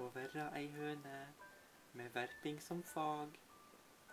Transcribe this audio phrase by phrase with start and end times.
[0.00, 1.16] Å være ei høne
[1.98, 3.36] med verping som fag.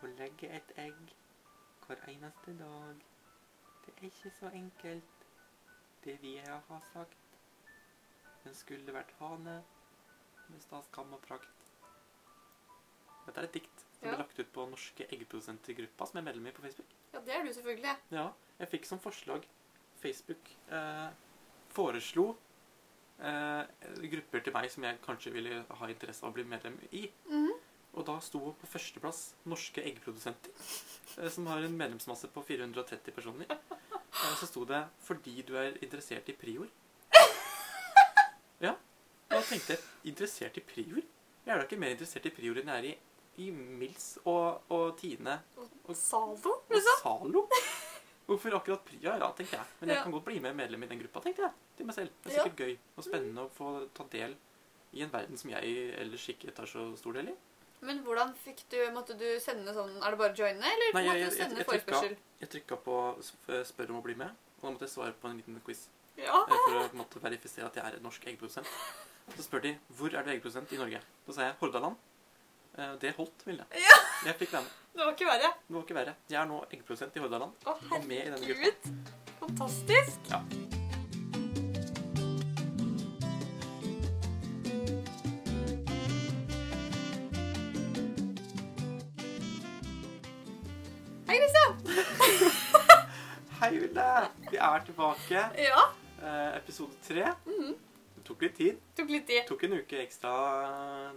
[0.01, 1.13] Og legge et egg
[1.87, 2.99] hver eneste dag.
[3.85, 5.23] Det er ikke så enkelt,
[6.03, 7.37] det vi har sagt.
[8.43, 9.61] Men skulle vært hane
[10.47, 11.53] med stas, skam og prakt.
[13.25, 14.11] Dette er et dikt som Ja.
[14.13, 16.87] ble lagt ut på Norske eggprodusentgruppa, som er medlem i på Facebook.
[17.13, 17.95] Ja, det er du selvfølgelig.
[18.11, 19.47] Ja, jeg fikk som forslag
[20.01, 21.09] Facebook eh,
[21.69, 22.35] foreslo
[23.17, 27.07] grupper til meg som jeg kanskje ville ha interesse av å bli medlem i.
[27.29, 27.51] Mhm.
[27.97, 30.51] Og da sto på førsteplass Norske eggprodusenter,
[31.17, 33.47] eh, som har en medlemsmasse på 430 personer.
[33.49, 36.69] Eh, så sto det 'fordi du er interessert i prior'.
[38.61, 38.71] Ja.
[38.71, 41.03] Og da tenkte jeg 'interessert i prior'?
[41.45, 42.97] Jeg er da ikke mer interessert i prior enn jeg er i,
[43.47, 46.37] i Mils og, og Tine Og, og liksom.
[47.01, 47.47] Zalo?
[48.27, 49.65] Hvorfor akkurat Prior, Ja, tenkte jeg.
[49.79, 50.03] Men jeg Ja.
[50.03, 51.51] kan godt bli med medlem i den gruppa, tenkte jeg.
[51.77, 52.09] Til meg selv.
[52.23, 54.35] Det er sikkert gøy og spennende å få ta del
[54.97, 57.35] i en verden som jeg ellers ikke tar så stor del i.
[57.85, 61.03] Men hvordan fikk du Måtte du sende sånn Er det bare å joine, eller Nei,
[61.05, 62.17] måtte jeg- du sende jeg- jeg forespørsel?
[62.41, 62.95] Jeg trykka på
[63.65, 65.87] 'spør om å bli med', og da måtte jeg svare på en liten quiz.
[66.17, 66.23] Ja.
[66.41, 68.65] eh, For å på en måte, verifisere at jeg er en norsk eggprodusent.
[69.37, 71.01] Så spør de 'hvor er du eggprodusent i Norge'?
[71.27, 71.95] Da sa jeg 'Hordaland'.
[72.79, 73.81] Eh, Det holdt, ville jeg.
[73.81, 73.97] Ja.
[74.25, 74.71] Jeg fikk være med.
[74.95, 75.53] Det var ikke verre.
[75.67, 76.15] Det var ikke verre.
[76.29, 77.53] Jeg er nå eggprodusent i Hordaland.
[77.65, 78.75] Å, herregud.
[79.39, 80.19] Fantastisk.
[80.29, 80.66] Ja.
[93.67, 94.03] Hei, Ulle!
[94.51, 95.41] Vi er tilbake.
[95.59, 95.81] Ja.
[96.23, 97.25] Eh, episode tre.
[97.45, 97.73] Mhm.
[98.15, 98.77] Det tok litt tid.
[98.95, 99.41] Tok litt tid.
[99.41, 100.31] Det tok en uke ekstra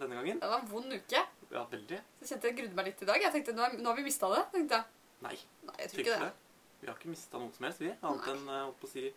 [0.01, 0.41] denne gangen.
[0.43, 1.23] Det var en vond uke.
[1.53, 2.01] Ja, veldig.
[2.21, 3.23] Så kjente jeg grudde meg litt i dag.
[3.23, 4.43] Jeg tenkte, nå, har- nå har vi mista det.
[4.53, 4.85] tenkte jeg.
[5.23, 5.37] Nei,
[5.69, 6.21] Nei, jeg tror ikke det.
[6.21, 6.33] det.
[6.81, 7.95] Vi har ikke mista noe som helst, vi.
[8.03, 9.13] Annet enn eh, holdt på å si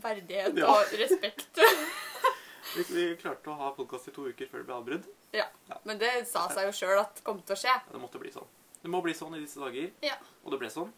[0.00, 0.66] Verdighet Ja.
[0.72, 1.60] og respekt.
[2.76, 5.04] vi, vi klarte å ha podkast i to uker før det ble avbrudd.
[5.84, 7.68] Men det sa seg jo sjøl at kom til å skje.
[7.76, 8.48] Ja, det måtte bli sånn.
[8.82, 9.90] Det må bli sånn i disse dager.
[10.02, 10.16] Ja.
[10.44, 10.92] Og det ble sånn.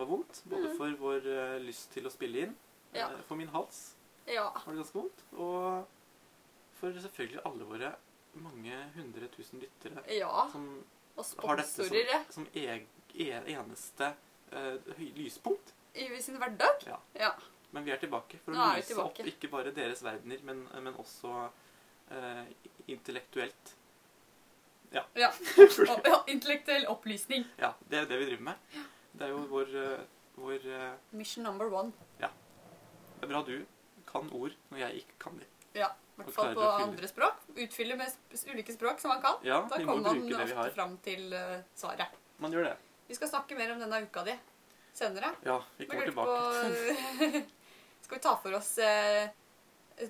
[0.00, 0.04] Ja.
[0.04, 0.42] Var vondt.
[0.48, 0.76] Både Mhm.
[0.78, 2.56] for vår uh, lyst til å spille inn.
[2.94, 3.08] Ja.
[3.12, 3.96] uh, for min hals
[4.26, 4.50] Ja.
[4.54, 5.24] var det ganske vondt.
[5.36, 5.86] Og
[6.80, 7.94] for selvfølgelig alle våre
[8.40, 10.48] mange hundre tusen lyttere ja.
[10.52, 10.84] som
[11.42, 14.14] har dette som, som e e eneste
[14.52, 14.78] uh,
[15.16, 15.74] lyspunkt.
[15.94, 16.86] i sin hverdag.
[16.86, 16.98] Ja.
[17.14, 17.32] Ja.
[17.72, 21.50] Men vi er tilbake for å lyse opp ikke bare deres verdener, men, men også
[22.10, 22.44] eh,
[22.90, 23.74] intellektuelt.
[24.90, 25.04] Ja.
[25.14, 25.18] Og,
[26.04, 26.24] ja.
[26.26, 27.44] Intellektuell opplysning.
[27.58, 28.56] ja, det er det vi driver med.
[29.12, 30.04] Det er jo vår, eh,
[30.40, 31.92] vår eh, Mission number one.
[32.20, 32.28] Ja.
[33.18, 33.56] Det er bra du
[34.10, 35.46] kan ord når jeg ikke kan de.
[35.78, 35.90] Ja.
[36.20, 37.36] I hvert fall på andre språk.
[37.56, 38.12] Utfylle med
[38.52, 39.38] ulike språk som man kan.
[39.46, 42.12] Ja, Da kommer man ofte fram til eh, svaret.
[42.38, 42.76] Man gjør det.
[43.08, 44.34] Vi skal snakke mer om denne uka di
[44.94, 45.32] senere.
[45.46, 46.26] Ja, vi kommer tilbake.
[46.26, 47.44] på-
[48.04, 49.30] Skal vi ta for oss eh,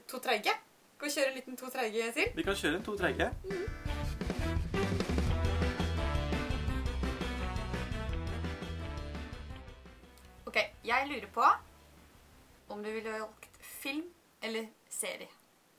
[0.09, 0.53] to treige?
[0.97, 2.33] Skal vi kjøre en liten to treige til?
[2.37, 3.31] Vi kan kjøre en to treige.
[3.51, 5.10] Ok,
[10.85, 11.45] jeg lurer på
[12.71, 14.07] om du ville valgt film
[14.43, 15.29] eller serie.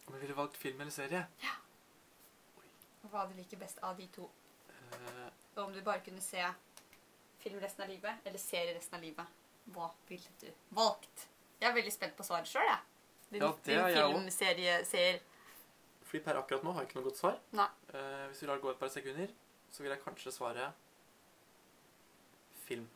[0.07, 1.23] Om jeg ville valgt film eller serie?
[1.43, 1.53] Ja.
[3.11, 4.27] Hva du liker best av de to.
[4.91, 6.43] Uh, Og om du bare kunne se
[7.41, 9.25] film resten av livet, eller serie resten av livet.
[9.73, 10.47] Hva ville du
[10.77, 11.27] valgt?
[11.61, 12.79] Jeg er veldig spent på svaret sjøl, jeg.
[13.31, 15.19] Din, Ja, det er jeg filmserieseer.
[16.03, 17.37] fordi per akkurat nå har jeg ikke noe godt svar.
[17.55, 17.67] Nei.
[17.93, 19.27] Uh, hvis vi lar det gå et par sekunder,
[19.71, 20.71] så vil jeg kanskje svare
[22.67, 22.87] film,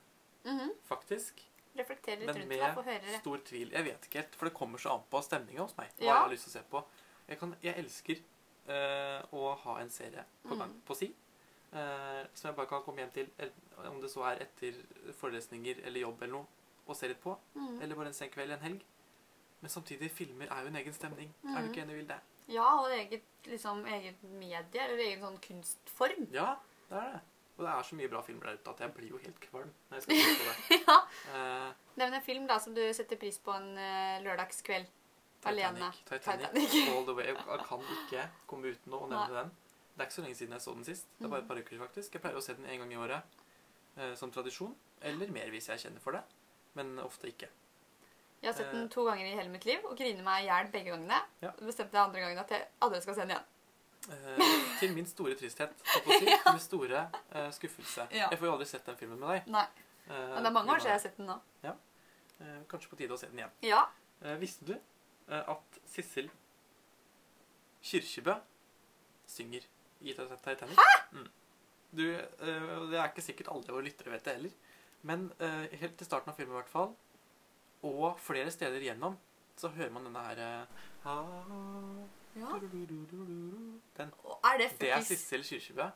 [0.45, 0.71] Mhm.
[0.89, 1.41] faktisk.
[1.75, 2.85] Reflekter litt Men rundt det.
[2.85, 3.71] Men med stor tvil.
[3.71, 5.89] Jeg vet ikke helt, for det kommer så an på stemninga hos meg.
[5.97, 6.13] Hva Ja.
[6.13, 6.83] jeg har lyst til å se på.
[7.27, 8.21] Jeg, kan, jeg elsker
[8.67, 10.81] eh, å ha en serie på, gang, mm.
[10.87, 11.13] på si.
[11.73, 13.29] eh, som jeg bare kan komme hjem til,
[13.89, 14.77] om det så er etter
[15.19, 16.45] forelesninger eller jobb eller noe,
[16.87, 17.35] og se litt på.
[17.55, 17.81] Mm.
[17.81, 18.81] Eller bare en sen kveld, en helg.
[19.61, 21.33] Men samtidig, filmer er jo en egen stemning.
[21.43, 21.61] Er Mhm.
[21.65, 22.19] du ikke enig, Vilde?
[22.47, 26.27] Ja, og eget, liksom, eget medie, eller egen sånn kunstform.
[26.31, 26.55] Ja,
[26.89, 27.21] det er det.
[27.55, 29.71] Og det er så mye bra filmer der ute at jeg blir jo helt kvalm
[29.89, 30.77] når jeg skal se på det.
[30.89, 30.97] ja.
[31.31, 34.89] Uh, Nevn en film da, som du setter pris på en uh, lørdagskveld.
[35.45, 35.91] Alene.
[36.09, 36.49] Titanic.
[36.49, 36.71] Titanic.
[36.71, 36.95] Titanic.
[36.95, 37.27] All the way.
[37.29, 39.51] Jeg kan ikke komme uten å nevne den.
[39.95, 41.11] Det er ikke så lenge siden jeg så den sist.
[41.19, 42.17] Det er bare et par uker faktisk.
[42.17, 43.37] Jeg pleier å se den en gang i året
[43.99, 44.73] uh, som tradisjon.
[45.05, 46.25] Eller mer hvis jeg kjenner for det.
[46.75, 47.47] Men ofte ikke.
[48.41, 50.67] Jeg har sett den to ganger i hele mitt liv og griner meg i hjel
[50.73, 51.21] begge gangene.
[51.41, 51.53] Ja.
[51.61, 53.47] Bestemte jeg andre gangen at jeg aldri skal se den igjen.
[54.11, 54.41] Eh,
[54.79, 55.71] til min store tristhet.
[55.85, 56.25] Si.
[56.29, 56.37] ja.
[56.51, 58.07] min store eh, skuffelse.
[58.13, 58.27] Ja.
[58.31, 59.51] Jeg får jo aldri sett den filmen med deg.
[59.57, 59.65] Nei,
[60.05, 61.35] Eh, Men det er mange år siden jeg har sett den nå.
[61.63, 61.71] Ja.
[62.37, 63.53] eh, kanskje på tide å se den igjen.
[63.65, 63.79] Ja.
[64.21, 66.27] Eh, visste du eh, at Sissel
[67.81, 68.35] Kyrkjebø
[69.25, 69.65] synger
[70.05, 70.77] i Titanic?
[70.77, 70.99] Hæ?!
[71.17, 71.25] Mm.
[71.97, 74.53] Du, eh, det er ikke sikkert alle våre lyttere vet det heller.
[75.09, 76.93] Men eh, helt til starten av filmen i hvert fall,
[77.85, 79.17] og flere steder igjennom,
[79.57, 80.85] så hører man denne her eh,
[82.35, 82.59] ja.
[83.97, 84.11] Den.
[84.43, 85.91] Er det Det er Sissel Kyrkjebø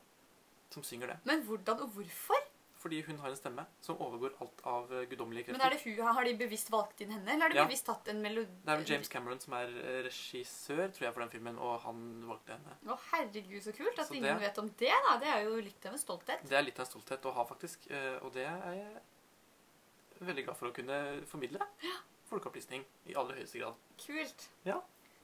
[0.72, 1.18] som synger det.
[1.26, 2.48] Men hvordan og hvorfor?
[2.80, 5.58] Fordi hun har en stemme som overgår alt av guddommelige krefter.
[5.58, 7.66] Men er det hun, Har de bevisst valgt inn henne, eller har de Ja.
[7.66, 8.54] bevisst tatt en melodi?
[8.64, 11.82] Det er vel James Cameron som er eh, regissør, tror jeg, for den filmen, og
[11.82, 12.78] han valgte henne.
[12.88, 14.94] Å, herregud, så kult at Så ingen det- vet om det.
[15.10, 15.18] da.
[15.20, 16.42] Det er jo litt av en stolthet.
[16.48, 17.92] Det er litt av en stolthet å ha, faktisk.
[17.92, 19.02] eh, Og det er jeg
[20.22, 21.60] veldig glad for å kunne formidle.
[22.30, 23.76] Folkeopplysning i aller høyeste grad.
[23.98, 24.48] Kult.
[24.64, 24.80] Ja.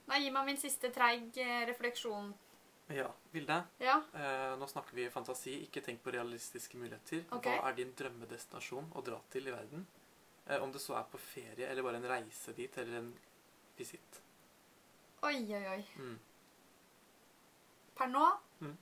[0.08, 2.34] Nei, gi meg min siste treig eh, refleksjon.
[2.94, 3.56] Ja, Vilde.
[3.82, 3.96] Ja.
[4.14, 5.56] Eh, nå snakker vi fantasi.
[5.66, 7.24] Ikke tenk på realistiske muligheter.
[7.34, 7.58] Okay.
[7.58, 9.88] Hva er din drømmedestinasjon å dra til i verden?
[10.48, 13.10] Eh, om det så er på ferie eller bare en reise dit eller en
[13.80, 14.22] visitt.
[15.26, 15.82] Oi, oi, oi.
[15.98, 16.20] Mm.
[17.98, 18.26] Per nå
[18.62, 18.78] Mm.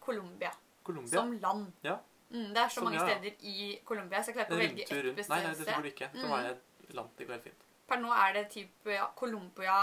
[0.00, 0.50] Colombia
[0.82, 1.10] Colombia.
[1.20, 1.72] som land.
[1.82, 1.98] Ja.
[2.32, 4.58] Mm, det er så Som, mange ja, steder i Colombia, så jeg klarer ikke å
[4.58, 5.28] velge ett bestemmelse.
[5.28, 6.08] Nei, nei, det tror du ikke.
[6.12, 6.30] Det Mm.
[6.30, 7.64] være et land det går helt fint.
[7.90, 9.76] Per nå er det type ja, Colombia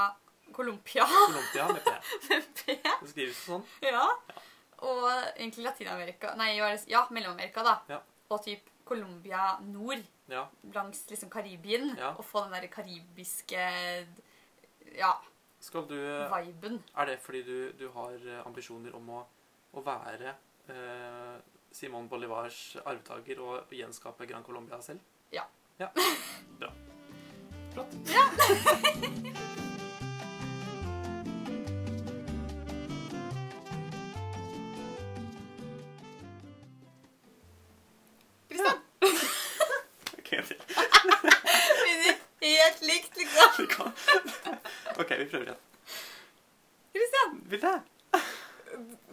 [0.55, 1.95] Colombia Colombia med P.
[2.61, 2.75] P.
[2.79, 3.65] Det skrives sånn.
[3.83, 4.05] Ja.
[4.87, 5.03] Og
[5.35, 6.53] egentlig Latin-Amerika Nei,
[6.87, 7.73] ja, Mellom-Amerika, da.
[7.91, 7.99] Ja.
[8.31, 10.45] Og typ Colombia nord, Ja.
[10.73, 11.97] langs liksom Karibien.
[11.97, 12.13] Ja.
[12.15, 13.59] Og få den der karibiske
[14.95, 15.11] ja,
[15.59, 16.83] Skal du viben.
[16.95, 19.21] Er det fordi du, du har eh, ambisjoner om å,
[19.73, 20.35] å være
[20.71, 21.37] eh,
[21.71, 25.03] Simon Bolivars arvtaker og gjenskape Gran Colombia selv?
[25.33, 25.43] Ja.
[25.79, 25.91] ja.
[26.59, 26.71] Bra.
[27.77, 27.93] Flott.
[38.49, 38.77] Kristian!
[40.17, 40.57] Ok, en til.
[41.83, 43.53] Begynner helt likt, liksom.
[43.57, 43.67] Vi
[44.97, 45.61] Ok, vi prøver igjen.
[46.97, 47.75] Kristian, Vilde,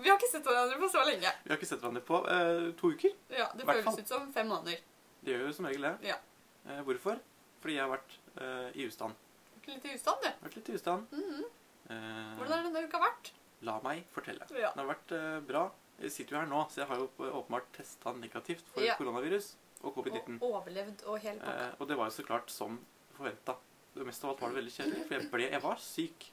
[0.00, 1.36] vi har ikke sett hverandre på så lenge.
[1.44, 3.12] vi har ikke sett hverandre på eh, to uker.
[3.28, 4.80] Ja, Det føles ut som fem måneder.
[5.20, 5.96] Det gjør jo som regel det.
[6.14, 6.20] Ja.
[6.64, 7.20] Eh, hvorfor?
[7.60, 9.14] Fordi jeg har vært eh, i ustand.
[9.54, 10.44] Vært litt i ustand, du.
[10.44, 11.06] Vært litt i ustand.
[11.12, 11.48] Mm -hmm.
[11.90, 13.32] uh, Hvordan har denne uka vært?
[13.60, 14.46] La meg fortelle.
[14.50, 14.70] Ja.
[14.74, 15.70] Den har vært uh, bra.
[16.02, 18.96] Jeg sitter jo her nå, så jeg har jo åpenbart testa negativt for Ja.
[18.98, 20.38] koronavirus og covid-19.
[20.40, 21.66] Og overlevd og hele pakka.
[21.66, 22.78] Eh, og det var jo så klart som
[23.16, 23.56] forventa.
[23.94, 26.26] Mest av alt var det veldig kjedelig, for jeg, ble, jeg var syk.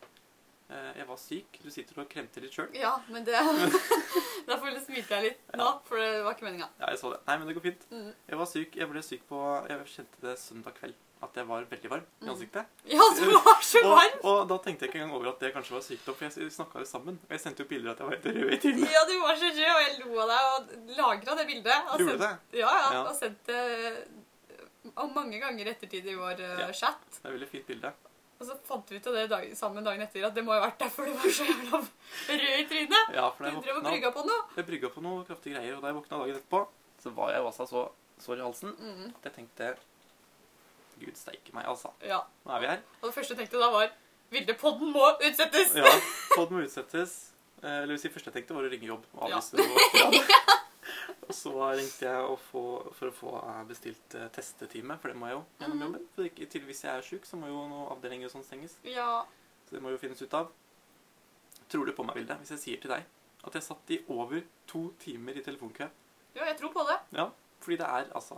[0.72, 1.60] Eh, jeg var syk.
[1.62, 2.72] Du sitter og kremter litt sjøl.
[2.74, 3.38] Ja, men det
[4.50, 6.72] Derfor smilte jeg litt nå, for det var ikke meninga.
[6.80, 7.22] Ja, jeg så det.
[7.28, 7.86] Nei, men det går fint.
[7.92, 8.10] Mm.
[8.32, 8.78] Jeg var syk.
[8.82, 10.98] Jeg ble syk på Jeg kjente det søndag kveld.
[11.22, 12.30] At jeg var veldig varm i Mm.
[12.34, 12.66] ansiktet.
[12.90, 14.16] Ja, du var så varm!
[14.24, 16.80] og da tenkte jeg ikke engang over at det kanskje var sykdom, for jeg snakka
[16.82, 17.20] jo sammen.
[17.28, 18.92] Og jeg sendte jo bilder av at jeg var helt rød i trynet.
[18.96, 21.78] Ja, du var så rød, og jeg lo av deg og lagra det bildet.
[21.94, 22.60] Og gjorde sendt- det?
[22.60, 22.90] Ja, ja.
[22.94, 23.04] Ja.
[23.06, 23.56] Og sendte
[24.98, 26.72] og mange ganger ettertid i vår uh, Ja.
[26.74, 26.98] chat.
[27.12, 27.92] Det er et veldig fint bilde.
[28.42, 30.64] Og så fant vi ut av det dag, sammen dagen etter at det må ha
[30.66, 33.14] vært derfor du var så jævla rød i trynet.
[33.14, 34.42] Ja, for Du da jeg drev og brygga på noe.
[34.58, 36.64] Jeg brygga på noe kraftige greier, og da jeg våkna dagen etterpå,
[37.04, 37.84] så var jeg jo altså så
[38.26, 39.70] sår i halsen Mm, at jeg tenkte
[41.02, 41.92] Gud steike meg, altså.
[42.06, 42.22] ja.
[42.46, 42.82] Nå er vi her.
[43.02, 43.92] Og det første jeg tenkte da, var
[44.32, 45.74] Vilde, podden må utsettes!
[45.76, 45.90] Ja,
[46.38, 47.16] podden må utsettes.
[47.62, 49.04] Eh, Eller hvis det første jeg tenkte, var å ringe jobb.
[49.18, 49.42] Og Ja.
[49.42, 49.66] avlyse det.
[51.28, 52.62] Og så ringte jeg få,
[52.98, 55.84] for å få eh, bestilt eh, testetime, for det må jeg jo gjennom Mhm.
[55.88, 56.08] jobben.
[56.16, 58.78] For til hvis jeg er sjuk, så må jo noen avdelinger og sånn stenges.
[58.88, 59.26] Ja.
[59.68, 60.50] Så det må jo finnes ut av.
[61.72, 63.04] Tror du på meg, Vilde, hvis jeg sier til deg
[63.48, 65.88] at jeg satt i over to timer i telefonkø?
[66.36, 66.98] ja, jeg tror på det.
[67.18, 68.36] Ja, fordi det er altså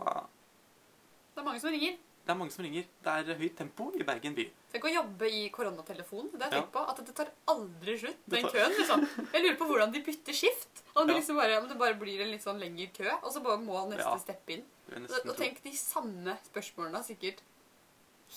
[1.34, 1.96] Det er mange som ringer.
[2.24, 2.84] Det er mange som ringer.
[3.04, 4.46] Det er høyt tempo i Bergen by.
[4.72, 6.30] Tenk å jobbe i koronatelefon.
[6.32, 6.68] Det har jeg Ja.
[6.72, 8.72] på, at det tar aldri slutt, den tar- køen.
[8.78, 9.08] liksom.
[9.34, 10.82] Jeg lurer på hvordan de bytter skift.
[10.96, 13.42] Om det, liksom bare, om det bare blir en litt sånn lengre kø, og så
[13.44, 14.16] bare må neste Ja.
[14.16, 14.64] steppe inn.
[14.90, 17.40] Er og tenk de samme spørsmålene sikkert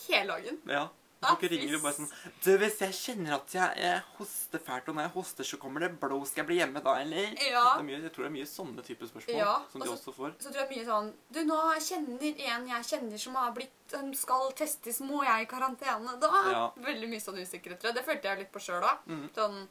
[0.07, 0.57] hele dagen.
[0.67, 0.89] Ja.
[1.17, 2.09] Ah, Folk ringer og bare sånn
[2.45, 5.81] Du, hvis jeg kjenner at jeg, jeg hoster fælt, og når jeg hoster, så kommer
[5.81, 7.31] det blod, skal jeg bli hjemme da, eller?
[7.41, 7.63] Ja.
[7.79, 10.15] Det mye, jeg tror det er mye sånne typer spørsmål Ja, som de også, også
[10.19, 10.35] får.
[10.43, 11.57] Så tror jeg mye sånn Du, nå
[11.87, 16.31] kjenner en jeg kjenner som har blitt som skal testes, må jeg i karantene da?
[16.51, 16.63] Ja.
[16.85, 17.97] Veldig mye sånn usikkerhet, tror jeg.
[18.01, 19.05] Det følte jeg litt på sjøl òg.
[19.07, 19.25] Mm.
[19.35, 19.61] Sånn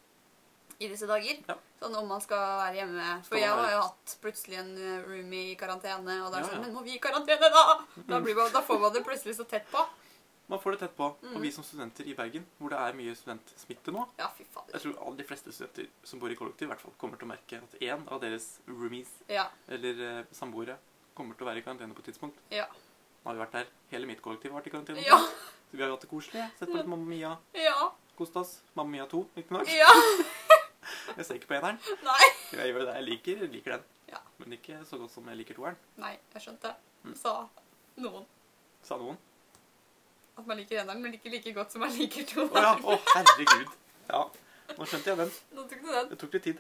[0.79, 1.39] i disse dager.
[1.49, 1.57] Ja.
[1.81, 3.05] Sånn om man skal være hjemme.
[3.29, 6.51] For jeg har jo hatt plutselig en eh, roomie i karantene, og da er det
[6.51, 6.65] sånn ja.
[6.67, 7.63] Men må vi i karantene, da?
[8.11, 9.85] Da, blir man, da får man det plutselig så tett på.
[10.49, 11.09] Man får det tett på.
[11.23, 11.33] Mm.
[11.35, 14.77] Og vi som studenter i Bergen, hvor det er mye studentsmitte nå Ja, fy fader.
[14.77, 17.27] Jeg tror alle de fleste studenter som bor i kollektiv, i hvert fall, kommer til
[17.27, 19.49] å merke at én av deres roomies Ja.
[19.69, 20.79] eller eh, samboere
[21.19, 22.39] kommer til å være i karantene på et tidspunkt.
[22.55, 22.69] Ja.
[23.25, 23.73] Nå har vi vært der.
[23.91, 25.03] Hele mitt kollektiv har vært i karantene.
[25.03, 25.19] Ja.
[25.19, 26.47] Så vi har jo hatt det koselig.
[26.61, 27.33] Sett på litt Mamma Mia.
[27.59, 27.91] Ja.
[28.19, 28.61] Kost oss.
[28.79, 29.73] Mamma Mia 2, riktignok.
[29.75, 29.91] Ja.
[31.17, 31.81] Jeg ser ikke på eneren.
[32.07, 32.25] Nei.
[32.53, 33.43] Jeg gjør det jeg liker.
[33.43, 33.85] Jeg liker den.
[34.13, 34.21] Ja.
[34.39, 36.71] Men ikke så godt som jeg liker toeren, Nei, jeg skjønte.
[37.03, 37.15] Mm.
[37.19, 37.33] Sa
[38.03, 38.27] noen
[38.87, 39.17] sa noen.
[40.39, 42.63] At man liker eneren, men ikke like godt som man liker Å toeren.
[42.63, 43.71] ja, å herregud.
[44.11, 44.21] Ja,
[44.77, 45.31] nå skjønte jeg den.
[45.57, 46.09] Nå tok du den.
[46.11, 46.59] Det tok litt tid.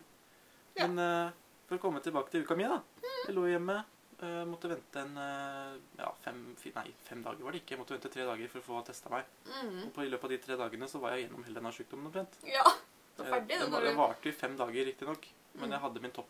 [0.76, 0.86] Ja.
[0.86, 1.30] Men eh,
[1.68, 2.80] for å komme tilbake til uka mi, da.
[3.26, 3.84] Jeg lå hjemme.
[4.22, 7.74] eh, måtte vente en eh, ja, fem, fi- nei, fem dager var det ikke.
[7.76, 9.24] Jeg måtte vente tre dager for å få testa meg.
[9.44, 9.82] Mm.
[9.84, 12.06] Og på, I løpet av de tre dagene så var jeg gjennom hele denne sykdommen
[12.08, 12.38] omtrent.
[12.48, 12.64] Ja.
[13.16, 15.26] det Eh, ferdig, Den, var- når den du- varte i fem dager, riktignok.
[15.54, 15.72] Men Mm.
[15.72, 16.28] jeg hadde min topp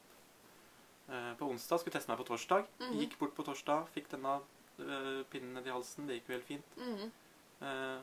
[1.10, 1.78] eh, på onsdag.
[1.80, 2.66] Skulle teste meg på torsdag.
[2.80, 2.98] Mhm.
[3.00, 4.40] Gikk bort på torsdag, fikk denne
[4.78, 6.06] eh, pinnen ned i halsen.
[6.06, 6.76] Det gikk jo helt fint.
[6.76, 7.10] Mhm.
[7.62, 7.98] Eh,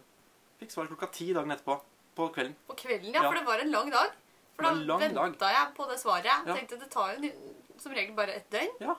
[0.60, 1.80] fikk svar klokka ti dagen etterpå.
[2.16, 2.56] På kvelden.
[2.68, 3.30] På kvelden, ja, Ja.
[3.30, 4.12] for det var en lang dag.
[4.56, 6.24] For da en venta jeg på det svaret.
[6.24, 6.54] Jeg Ja.
[6.56, 7.32] tenkte det tar jo
[7.78, 8.70] som regel bare et døgn.
[8.80, 8.96] Ja.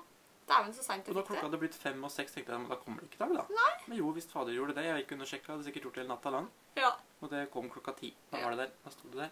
[0.49, 2.77] Dæven, så seint Og da klokka hadde blitt fem og seks, tenkte jeg men da
[2.77, 3.55] kommer det ikke i dag, da.
[3.55, 3.73] Nei.
[3.87, 4.85] Men jo, hvis fader gjorde det.
[4.85, 6.51] Jeg gikk under sjekka, hadde sikkert gjort det hele natta lang.
[6.77, 6.91] Ja.
[7.23, 8.15] Og det kom klokka ti.
[8.31, 8.71] Da var det der.
[8.85, 9.31] Da sto det der.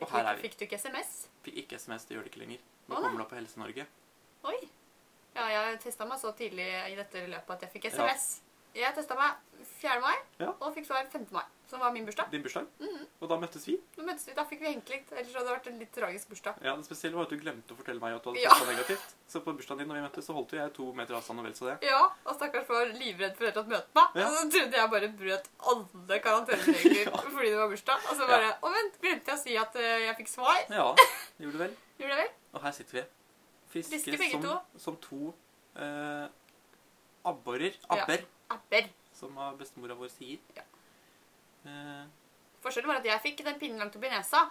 [0.00, 0.42] Og Fikk, her er vi.
[0.48, 1.28] fikk du ikke SMS?
[1.44, 2.58] Fikk ikke SMS, det gjør det ikke lenger.
[2.88, 3.86] Nå kommer det på Helse-Norge.
[4.44, 4.68] Oi.
[5.36, 8.40] Ja, jeg testa meg så tidlig i dette løpet at jeg fikk SMS.
[8.76, 9.36] Jeg testa meg
[9.80, 10.00] 4.
[10.02, 10.50] mai Ja.
[10.60, 11.26] og fikk svar 5.
[11.32, 12.30] mai, som var min bursdag.
[12.30, 12.66] Din bursdag.
[12.80, 13.06] Mhm.
[13.22, 13.76] Og da møttes vi.
[13.96, 15.12] Da møttes vi, da fikk vi hengt litt.
[15.12, 16.58] Ellers hadde det vært en litt tragisk bursdag.
[16.62, 18.52] Ja, Det spesielle var at du glemte å fortelle meg at du hadde Ja.
[18.68, 19.14] negativt.
[19.28, 21.44] Så på bursdagen din når vi møttes, så holdt jo jeg to meter avstand og
[21.46, 21.88] vel så det.
[21.88, 24.08] Ja, og stakkars var livredd for helt å møte meg.
[24.14, 24.28] Ja.
[24.28, 27.16] Og så trodde jeg bare brøt alle karanteneregler Ja.
[27.16, 27.98] fordi det var bursdag.
[28.10, 30.66] Og så bare Å, vent, glemte jeg å si at eh, jeg fikk svar?
[30.70, 30.94] Ja,
[31.40, 31.76] gjorde du vel.
[31.98, 32.30] Gjorde det vel?
[32.54, 33.04] Og her sitter vi.
[33.72, 34.60] Friske, Friske som, to.
[34.78, 35.34] som to
[35.76, 36.28] eh,
[37.24, 37.74] abborer.
[37.90, 38.20] Abber,
[38.56, 38.88] Apper.
[39.16, 40.40] som bestemora vår sier.
[40.56, 40.64] Ja.
[41.66, 42.02] Eh,
[42.64, 44.42] Forskjellen var at jeg fikk den pinnen langt opp i nesa.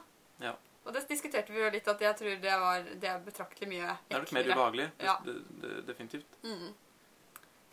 [0.41, 0.55] Ja.
[0.85, 3.95] Og det diskuterte vi jo litt, at jeg tror det, var, det er betraktelig mye
[4.09, 4.89] det er nok mer ubehagelig.
[5.01, 5.15] Ja.
[5.25, 6.37] Det, det, definitivt.
[6.43, 6.73] Mm.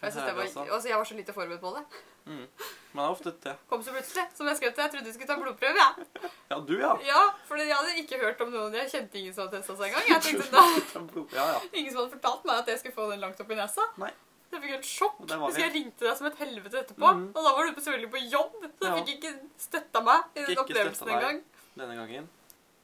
[0.01, 1.85] For jeg, det var, det altså, jeg var så lite forberedt på det.
[2.25, 2.47] Mm.
[2.93, 3.53] Man er ofte det.
[3.69, 4.25] Kom så plutselig.
[4.35, 5.85] Som jeg skrev til jeg trodde du skulle ta blodprøve.
[5.85, 6.33] Ja.
[6.51, 6.91] Ja, du, ja.
[7.07, 8.75] ja, for jeg hadde ikke hørt om noen.
[8.81, 10.09] Jeg kjente ingen som hadde testa seg engang.
[10.09, 11.62] Jeg tenkte da, Ja, ja.
[11.71, 13.87] Ingen som hadde fortalt meg at jeg skulle få den langt opp i nesa.
[14.03, 14.11] Nei.
[14.52, 15.18] Jeg fikk helt sjokk.
[15.23, 17.09] hvis Så jeg ringte deg som et helvete etterpå.
[17.16, 17.28] Mm.
[17.35, 18.97] Og da var du selvfølgelig på jobb, så Ja.
[18.99, 21.42] fikk ikke støtta meg i den Ikke opplevelsen engang.
[21.76, 22.28] denne gangen.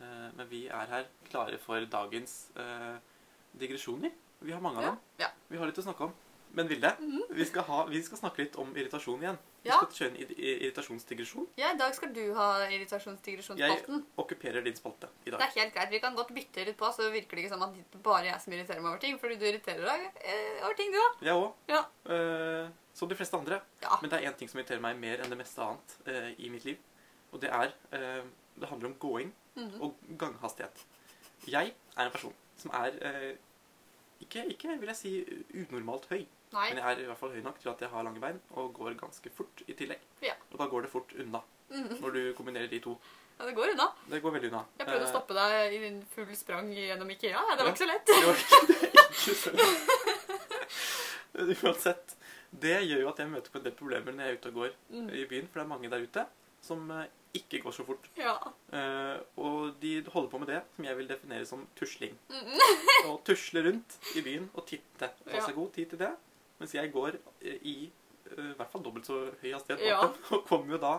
[0.00, 2.96] Eh, men vi er her klare for dagens eh,
[3.58, 4.12] digresjoner.
[4.40, 4.90] Vi har mange av Ja.
[4.90, 4.98] dem.
[5.18, 5.28] Ja.
[5.50, 6.14] Vi har litt å snakke om.
[6.52, 7.22] Men Vilde, Mhm.
[7.30, 9.38] vi, skal ha, vi skal snakke litt om irritasjon igjen.
[9.62, 9.76] Vi Ja.
[9.76, 11.46] skal kjøre en ir- ir- irritasjonsdigresjon.
[11.56, 14.04] Ja, i dag skal du ha irritasjonsdigresjonsspalten.
[14.16, 15.38] Okkuperer din spalte i dag.
[15.40, 15.90] Det er helt greit.
[15.90, 18.40] Vi kan godt bytte litt på, så virker det ikke som at det bare jeg
[18.40, 19.18] som irriterer meg over ting.
[19.18, 21.22] Fordi du irriterer deg eh, over ting, du òg.
[21.22, 21.52] Jeg òg.
[21.68, 21.84] Ja.
[22.12, 23.60] Eh, som de fleste andre.
[23.82, 23.98] Ja.
[24.00, 26.48] Men det er én ting som irriterer meg mer enn det meste annet eh, i
[26.48, 26.78] mitt liv.
[27.32, 28.22] Og det er eh,
[28.58, 29.80] Det handler om gåing Mhm.
[29.82, 30.84] og ganghastighet.
[31.46, 33.36] Jeg er en person som er
[34.20, 36.26] ikke, ikke, vil jeg si, unormalt høy.
[36.52, 36.68] Nei.
[36.72, 38.64] Men jeg er i hvert fall høy nok til at jeg har lange bein og
[38.74, 40.00] går ganske fort i tillegg.
[40.24, 40.34] Ja.
[40.52, 41.40] Og da går det fort unna
[41.70, 41.98] mm.
[42.00, 42.94] når du kombinerer de to.
[43.38, 43.86] Ja, det går unna.
[44.10, 44.62] Det går veldig unna.
[44.80, 47.40] Jeg prøvde å Eh, stoppe deg i din full sprang gjennom Ikea.
[47.52, 47.72] Det var Ja.
[47.74, 48.06] ikke så lett.
[48.06, 49.78] det var ikke, det er ikke så lett.
[51.64, 52.06] Uansett.
[52.50, 54.54] Det gjør jo at jeg møter på en del problemer når jeg er ute og
[54.62, 55.08] går Mm.
[55.12, 56.24] i byen, for det er mange der ute
[56.64, 58.08] som eh, ikke går så fort.
[58.16, 58.32] Ja.
[58.72, 62.16] Eh, og de holder på med det som jeg vil definere som tusling.
[62.32, 62.58] Mhm.
[63.12, 65.10] Å tusle rundt i byen og titte.
[65.28, 66.12] Ta seg god tid til det.
[66.58, 67.76] Mens jeg går eh, i
[68.30, 70.00] eh, i hvert fall dobbelt så høy hastighet Ja.
[70.34, 70.96] og kommer jo da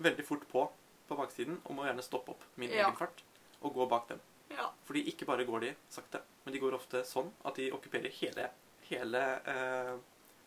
[0.00, 0.66] veldig fort på
[1.10, 2.84] på baksiden og må gjerne stoppe opp min Ja.
[2.86, 3.24] egen fart
[3.62, 4.20] og gå bak dem.
[4.54, 4.68] ja.
[4.86, 8.46] Fordi ikke bare går de sakte, men de går ofte sånn at de okkuperer hele,
[8.88, 9.96] hele eh,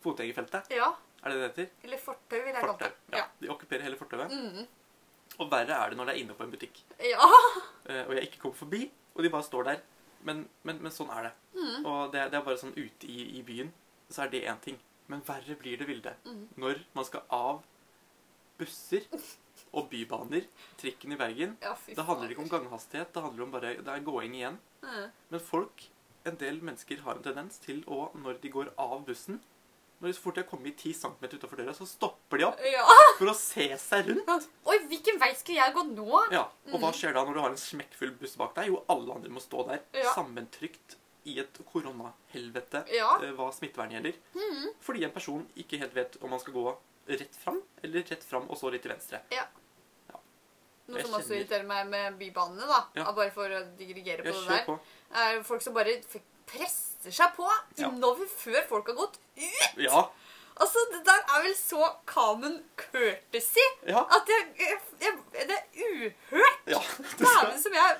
[0.03, 0.71] fotgjengerfeltet.
[0.75, 0.93] Ja.
[1.23, 1.69] Er det det det heter?
[1.87, 2.91] Eller fortau, vil jeg kalle det.
[3.15, 3.25] Ja.
[3.39, 4.31] De okkuperer hele fortauet.
[4.31, 4.65] Mm.
[5.39, 6.81] Og verre er det når det er inne på en butikk.
[6.99, 7.27] Ja.
[7.89, 8.81] eh, og jeg ikke kommer forbi,
[9.15, 9.83] og de bare står der.
[10.23, 11.33] Men, men, men sånn er det.
[11.55, 11.85] Mm.
[11.85, 13.71] Og det, det er bare sånn ute i, i byen,
[14.09, 14.79] så er det én ting.
[15.07, 16.49] Men verre blir det Vilde mm.
[16.57, 17.63] når man skal av
[18.59, 19.05] busser
[19.73, 20.45] og bybaner,
[20.79, 21.57] trikken i Bergen.
[21.61, 24.59] ja Det handler ikke om ganghastighet, det handler om bare Det er gåing igjen.
[24.83, 25.09] Mm.
[25.29, 25.89] Men folk,
[26.25, 29.41] en del mennesker, har en tendens til å, når de går av bussen
[30.03, 32.59] når de Så fort de har kommet 10 cm utafor døra, så stopper de opp
[32.59, 32.83] Ja.
[33.17, 34.49] for å se seg rundt.
[34.67, 36.31] Oi, hvilken vei skal jeg gå nå?
[36.31, 36.97] Ja, Og hva Mm.
[36.97, 38.67] skjer da når du har en smekkfull buss bak deg?
[38.67, 40.11] Jo, alle andre må stå der Ja.
[40.13, 43.17] sammentrykt i et koronahelvete Ja.
[43.23, 44.13] eh, hva smittevern gjelder.
[44.35, 44.69] Mm.
[44.81, 46.77] Fordi en person ikke helt vet om man skal gå
[47.09, 49.21] rett fram eller rett fram og så litt til venstre.
[49.31, 49.45] Ja.
[50.85, 53.11] Noe Jeg som også irriterer meg med bybanene, da, Ja.
[53.15, 54.79] bare for å dirigere på Jeg det der, på.
[55.15, 55.93] er folk som bare
[56.45, 57.87] presser seg på Ja.
[57.87, 59.77] innover før folk har gått ut.
[59.77, 60.09] Ja.
[60.59, 64.03] Altså, det der er vel så common courtesy Ja.
[64.11, 66.59] at jeg, jeg, jeg Det er uhørt!
[66.67, 66.79] ja.
[67.17, 67.97] Dæven som jeg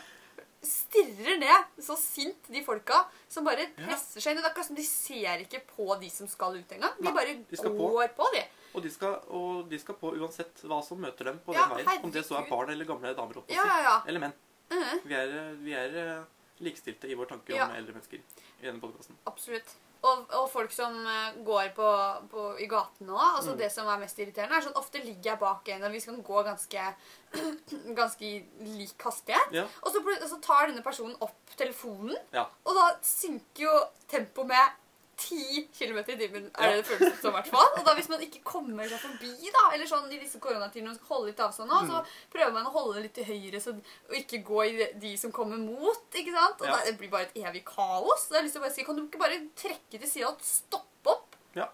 [0.63, 4.41] stirrer ned så sint de folka som bare presser seg inn.
[4.41, 6.93] Det er akkurat som de ser ikke på de som skal ut engang.
[6.99, 7.89] De bare de går på.
[8.17, 8.43] på, de.
[8.73, 11.85] Og de, skal, og de skal på uansett hva som møter dem på Ja, den
[11.85, 12.03] veien.
[12.07, 13.33] Om det så er barn eller gamle damer.
[13.41, 13.95] holdt Ja, ja.
[14.07, 14.33] Eller menn.
[14.73, 16.23] Mhm, Vi er, vi er eh,
[16.63, 19.17] likestilte i vår tanke om eldre mennesker i denne podkasten.
[19.29, 19.75] absolutt.
[20.03, 21.89] Og, og folk som eh, går på,
[22.31, 23.37] på, i gatene òg.
[23.37, 23.57] Altså Mm.
[23.61, 26.17] Det som er mest irriterende, er sånn ofte ligger jeg bak en, og vi skal
[26.27, 26.85] gå ganske,
[27.99, 28.31] ganske
[28.67, 29.53] lik hastighet.
[29.55, 29.63] Ja.
[29.81, 32.47] Og så, så tar denne personen opp telefonen, Ja.
[32.65, 33.75] og da synker jo
[34.11, 34.79] tempoet med
[35.23, 37.69] 10 km i timen, er det det føles som, i hvert fall.
[37.79, 40.97] Og da hvis man ikke kommer seg forbi, da, eller sånn i disse koronatidene og
[40.99, 42.01] skal holde litt avstand nå, så
[42.33, 43.73] prøver man å holde litt til høyre så,
[44.09, 46.59] og ikke gå i de- som kommer mot, ikke sant?
[46.61, 46.75] Og Ja.
[46.77, 48.27] da, det blir bare et evig kaos.
[48.27, 50.27] Så jeg har lyst til å bare si, kan du ikke bare trekke til sida
[50.29, 51.35] og stoppe opp?
[51.55, 51.69] Ja,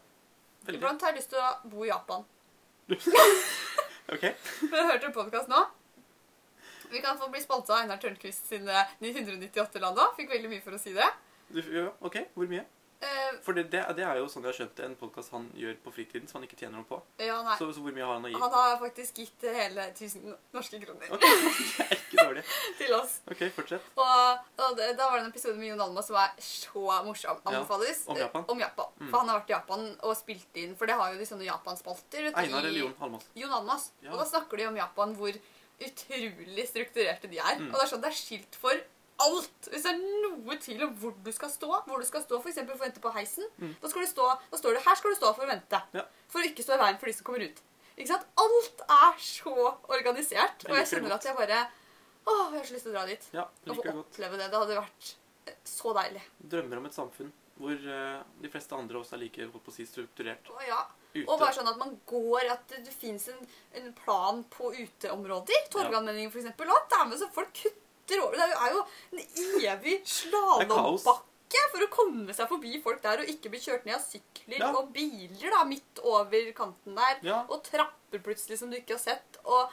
[0.66, 0.78] Veldig.
[0.82, 2.26] Iblant har jeg lyst til å bo i Japan.
[4.10, 4.24] Ok.
[4.66, 5.60] Men jeg hørte en podkast nå.
[6.90, 10.16] Vi kan få bli sponsa av Einar Tørnquist sine 998 land òg.
[10.18, 11.06] Fikk veldig mye for å si det.
[11.54, 12.64] Du, ja, ok, Hvor mye?
[13.00, 15.78] Eh, For det, det, det er jo sånn jeg har skjønt en podkast han gjør
[15.86, 16.98] på fritiden som han ikke tjener noe på.
[17.24, 17.54] ja, nei.
[17.56, 18.36] Så, så hvor mye har han å gi?
[18.42, 21.24] Han har faktisk gitt hele 1000 norske kroner Ok,
[21.78, 22.44] Det er ikke dårlig.
[22.82, 23.14] til oss.
[23.32, 23.88] Ok, fortsett.
[23.96, 27.40] Og, og det, da var det en episode med Jon Alma som er så morsom.
[27.48, 27.88] Ja, om Japan.
[28.20, 28.92] Eh, Om Japan.
[29.00, 29.08] Mm.
[29.14, 31.48] For han har vært i Japan og spilt inn For det har jo de sånne
[31.48, 32.30] Japan-spalter.
[32.36, 33.32] Einar eller Jon Almas?
[33.40, 33.90] Jon Almas.
[34.04, 34.12] Ja.
[34.12, 35.40] Og da snakker de om Japan, hvor
[35.80, 37.60] utrolig strukturerte de er.
[37.64, 37.70] Mm.
[37.72, 38.76] Og det er sånn det er skilt for
[39.26, 39.70] alt.
[39.72, 42.52] Hvis det er noe tvil om hvor du skal stå, hvor du skal stå for
[42.52, 43.76] eksempel for å vente på heisen, Mm.
[43.82, 45.82] da, skal du stå, da står det 'her skal du stå for å vente'.
[45.94, 46.06] Ja.
[46.28, 47.62] For å ikke stå i veien for de som kommer ut.
[47.98, 48.26] Ikke sant?
[48.38, 49.56] Alt er så
[49.90, 50.64] organisert.
[50.64, 51.68] Jeg Og jeg kjenner at jeg bare
[52.28, 53.28] Åh, jeg har så lyst til å dra dit.
[53.34, 54.52] Ja, Og få oppleve det.
[54.52, 55.16] Det hadde vært
[55.48, 56.22] eh, så deilig.
[56.48, 59.84] Drømmer om et samfunn hvor uh, de fleste andre også er like på å si,
[59.84, 60.80] strukturert Å, ja.
[61.14, 61.26] ute.
[61.28, 63.42] Og bare sånn at man går, at det, det fins en,
[63.76, 65.68] en plan på uteområder.
[65.74, 66.72] Torgallmenningen, for eksempel.
[66.72, 68.36] Og med så folk kutter over.
[68.36, 68.82] Det er jo,
[69.14, 69.20] en
[69.74, 74.04] evig slalåmbakke for å komme seg forbi folk der og ikke bli kjørt ned av
[74.06, 74.72] sykler Ja.
[74.78, 77.20] og biler da, midt over kanten der.
[77.26, 77.40] Ja.
[77.50, 79.38] Og trapper plutselig som du ikke har sett.
[79.46, 79.70] Og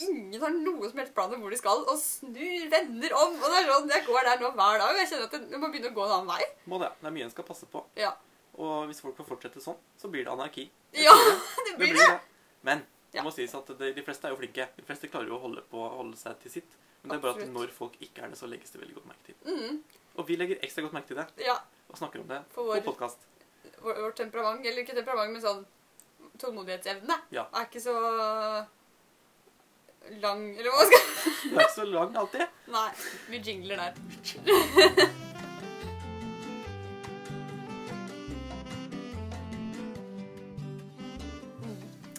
[0.00, 3.34] ingen har noe som helst plan om hvor de skal, og snur, vender om.
[3.36, 5.60] Og det er sånn, Jeg går der nå hver dag, og jeg kjenner at jeg
[5.60, 6.44] må begynne å gå en annen vei.
[6.66, 6.90] Må det.
[7.00, 7.84] Det er mye en skal passe på.
[7.96, 8.14] Ja,
[8.60, 10.70] Og hvis folk får fortsette sånn, så blir det anarki.
[10.92, 12.08] ja Det det blir blir det.
[12.08, 12.20] det.
[12.62, 12.82] Men
[13.12, 14.68] det må sies at de, de fleste er jo flinke.
[14.76, 16.76] De fleste klarer jo å holde, på, holde seg til sitt.
[17.02, 19.08] Men det er bare at når folk ikke er det, så legges det veldig godt
[19.10, 19.36] merke til.
[19.48, 19.78] Mm,
[20.20, 21.54] Og vi legger ekstra godt merke til det ja.
[21.88, 23.24] og snakker om det For på vår- podkast.
[23.80, 25.64] vår- vårt temperament, eller ikke temperament, men sånn
[26.38, 27.46] tålmodighetsevne, Ja.
[27.54, 27.94] er ikke så
[30.20, 31.08] lang Eller hva skal jeg
[31.50, 32.46] Det er ikke så lang alltid.
[32.68, 32.88] Nei,
[33.30, 35.10] vi jingler der.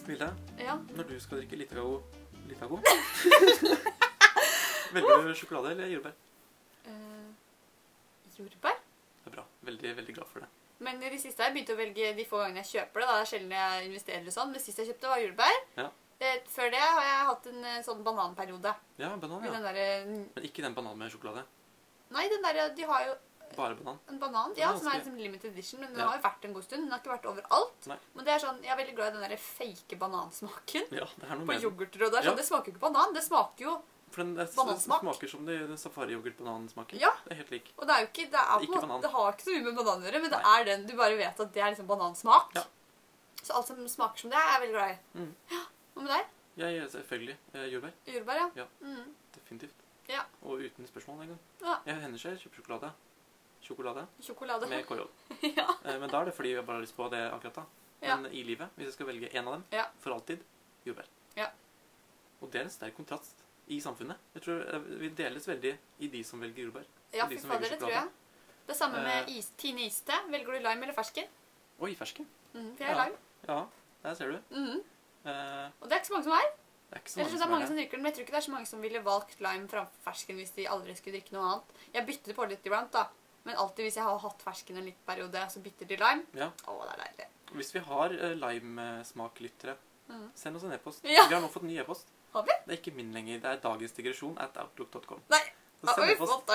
[0.06, 0.28] Vilde,
[0.72, 0.78] Ja.
[0.96, 1.98] når du skal drikke Litago
[2.48, 2.80] Litago?
[4.92, 6.16] Velger du sjokolade eller jordbær?
[6.88, 7.30] Eh,
[8.38, 8.80] jordbær.
[9.22, 9.44] Det er bra.
[9.68, 10.50] Veldig, veldig glad for det.
[10.82, 13.08] Men det siste jeg begynt å velge de få gangene jeg kjøper det.
[13.08, 13.16] da.
[13.20, 14.50] Det er sjelden jeg investerer eller sånn.
[14.52, 15.58] Men sist jeg kjøpte, var jordbær.
[15.78, 15.88] Ja.
[16.22, 18.72] Eh, Før det har jeg hatt en eh, sånn bananperiode.
[19.00, 19.60] Ja, banan, ja.
[19.68, 21.44] Der, Men ikke den bananen med sjokolade.
[22.12, 23.14] Nei, den der, De har jo
[23.56, 23.98] Bare banan.
[24.08, 26.06] en banan, Ja, ja, som er liksom limited edition, men den Ja.
[26.08, 26.82] har jo vært en god stund.
[26.84, 27.86] Den har ikke vært overalt.
[27.86, 27.96] Nei.
[28.14, 31.28] Men det er sånn, jeg er veldig glad i den der fake banansmaken Ja, det
[31.28, 31.60] på den.
[31.62, 32.02] yoghurter.
[32.06, 32.34] Og det er sånn, Ja.
[32.34, 33.12] det smaker jo ikke banan.
[33.14, 35.00] Det smaker jo For den, det, Banansmak.
[35.00, 37.00] smaker som det, den safari-yoghurt-banansmaken.
[37.00, 37.10] Ja.
[37.24, 37.72] Det er helt lik.
[37.78, 39.62] Og det er jo ikke, det, er på Ikke måte, det har ikke så mye
[39.64, 40.60] med banan å gjøre, men det Nei.
[40.60, 42.54] er den du bare vet at det er liksom banansmak.
[42.54, 42.64] Ja.
[43.42, 44.98] Så alt som smaker som det, er jeg veldig glad i.
[45.18, 45.34] Mm.
[45.50, 45.62] Ja.
[45.96, 46.26] Hva med deg?
[46.58, 47.92] Jeg er selvfølgelig eh, jordbær.
[48.06, 48.50] Jordbær, ja.
[48.54, 48.66] Ja.
[48.82, 49.14] Mm.
[49.32, 49.74] Definitivt.
[50.08, 50.22] Ja.
[50.44, 51.38] Og uten spørsmål engang.
[51.62, 51.78] Ja.
[51.86, 52.92] Jeg hender seg kjøper sjokolade.
[53.62, 54.66] Sjokolade Sjokolade.
[54.68, 55.04] med KJ.
[55.56, 55.66] ja.
[55.84, 57.64] Eh, Men da er det fordi vi bare har lyst på det akkurat da.
[58.02, 58.16] Ja.
[58.16, 59.84] Men i livet, hvis jeg skal velge en av dem, Ja.
[60.00, 60.40] for alltid,
[60.86, 61.06] jordbær.
[61.36, 61.46] Ja.
[62.42, 64.16] Og det er en sterk kontrast i samfunnet.
[64.34, 66.84] Jeg tror eh, Vi deles veldig i de som velger jordbær.
[67.14, 68.08] ja, de fy som fader, det tror jeg.
[68.66, 69.38] Det samme med Eh.
[69.38, 70.12] is, Tine Iste.
[70.30, 71.28] Velger du lime eller fersken?
[71.80, 72.26] Oi, fersken.
[72.54, 73.04] Mm, for jeg er Ja.
[73.04, 73.16] lime.
[73.48, 73.64] Ja,
[74.02, 74.38] der ser du.
[74.50, 74.82] Mm.
[75.24, 76.50] Eh, Og det er ikke så mange som er.
[76.90, 78.36] Det er ikke så mange som mange som drikker den, men jeg tror ikke det
[78.42, 81.42] er så mange som ville valgt lime framfor fersken hvis de aldri skulle drikke noe
[81.52, 81.64] annet.
[81.94, 83.06] Jeg bytter på litt iblant, da.
[83.44, 86.26] Men alltid hvis jeg har hatt fersken en liten periode, så bytter de lime.
[86.38, 86.50] Ja.
[86.68, 87.26] Å, det er deilig.
[87.58, 89.76] Hvis vi har uh, limesmaklyttere,
[90.12, 90.30] Mm.
[90.34, 91.04] send oss en e-post.
[91.08, 91.22] Ja.
[91.28, 92.08] Vi har nå fått ny e-post.
[92.34, 92.52] Har vi?
[92.66, 93.38] Det er ikke min lenger.
[93.40, 95.22] Det er dagens digresjon at outlook.com.
[95.32, 95.40] Nei,
[95.86, 96.32] har vi e-post.
[96.32, 96.50] fått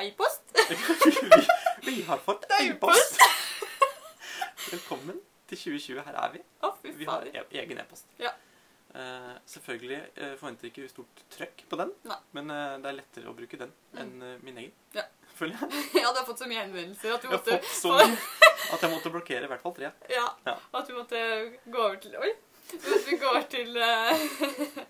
[0.00, 0.54] ei-post?
[1.84, 3.20] vi, vi har fått e-post.
[4.72, 5.18] Velkommen
[5.50, 6.00] til 2020.
[6.06, 6.42] Her er vi.
[6.80, 8.08] Fy Vi har e egen e-post.
[8.22, 8.32] Ja.
[8.94, 12.18] Uh, selvfølgelig uh, forventer ikke stort trøkk på den, Nei.
[12.38, 14.76] men uh, det er lettere å bruke den enn eh, min egen.
[14.94, 15.02] Ja.
[15.34, 15.84] Føler jeg.
[16.02, 18.44] Ja, du har fått så mye henvendelser at du Jeg har måtte fått så mye
[18.74, 19.90] at jeg måtte blokkere i hvert fall tre.
[20.10, 20.54] Ja, Ja.
[20.78, 21.20] at du måtte
[21.66, 22.30] gå over til Oi!
[22.74, 24.22] At vi går til uh,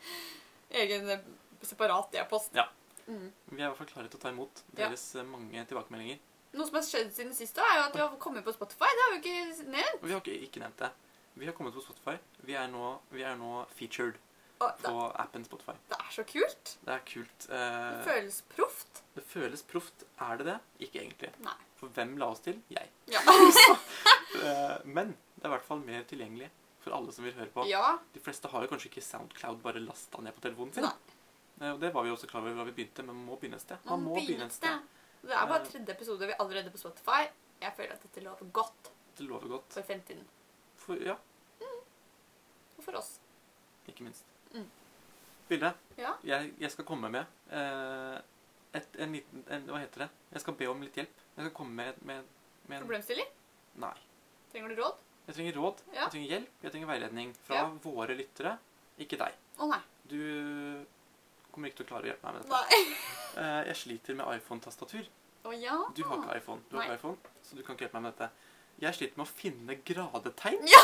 [0.82, 1.24] egen eh,
[1.66, 2.54] separat e-post.
[2.54, 2.68] Ja.
[3.08, 3.32] Mm.
[3.50, 5.24] Vi er i hvert fall klare til å ta imot deres ja.
[5.26, 6.20] mange tilbakemeldinger.
[6.54, 8.92] Noe som har skjedd siden sist, da, er jo at vi har kommet på Spotify.
[8.94, 10.04] Det har vi ikke nevnt.
[10.04, 10.92] Vi har ikke, ikke nevnt det.
[11.34, 12.14] Vi har kommet på Spotify.
[12.46, 14.20] Vi er nå, vi er nå featured
[14.60, 15.72] Og det, på appen Spotify.
[15.90, 16.76] det er så kult.
[16.86, 17.46] Det er kult.
[17.48, 19.02] Det Eh, føles proft.
[19.14, 20.04] det føles proft.
[20.20, 20.58] Er det det?
[20.86, 21.32] Ikke egentlig.
[21.42, 21.56] Nei.
[21.76, 22.60] For hvem la oss til?
[22.70, 22.88] Jeg.
[23.06, 23.20] Ja.
[24.34, 26.48] Eh, men det er i hvert fall mer tilgjengelig
[26.82, 27.64] for alle som vil høre på.
[27.70, 27.98] ja.
[28.12, 30.82] De fleste har jo kanskje ikke Soundcloud bare lasta ned på telefonen sin.
[30.82, 30.90] Nei.
[31.60, 33.54] Eh, Og det var vi også klar over da vi begynte, men man må begynne
[33.60, 33.78] et sted.
[33.86, 34.58] Man må begynne et det.
[34.58, 34.82] sted.
[35.22, 37.28] Det er bare tredje episode vi er allerede på Spotify.
[37.62, 38.90] Jeg føler at dette lover godt.
[39.16, 39.72] det lover godt.
[39.78, 40.26] for fremtiden.
[40.82, 41.14] For, ja,
[41.62, 43.20] Og for oss.
[43.88, 44.24] ikke minst.
[44.54, 44.68] Mm.
[45.48, 46.14] Vilde, Ja.
[46.24, 48.20] jeg, jeg skal komme med eh,
[48.74, 50.10] et, en liten en, Hva heter det?
[50.32, 51.20] Jeg skal be om litt hjelp.
[51.36, 52.24] Jeg skal komme med, med,
[52.68, 53.28] med en Problemstilling?
[53.82, 53.92] Nei.
[54.52, 55.02] Trenger du råd?
[55.26, 56.00] Jeg trenger råd, Ja.
[56.04, 57.68] jeg trenger hjelp, jeg trenger veiledning fra Ja.
[57.84, 58.56] våre lyttere.
[59.00, 59.34] Ikke deg.
[59.58, 59.80] Å nei.
[60.06, 60.18] Du
[61.52, 62.54] kommer ikke til å klare å hjelpe meg med dette.
[62.54, 62.96] Nei.
[63.34, 65.08] Eh, jeg sliter med iPhone-tastatur.
[65.44, 65.74] Å ja.
[65.96, 68.12] Du har ikke iPhone, du har ikke iPhone, så du kan ikke hjelpe meg med
[68.14, 68.28] dette.
[68.84, 70.60] Jeg sliter med å finne gradetegn.
[70.70, 70.82] Ja!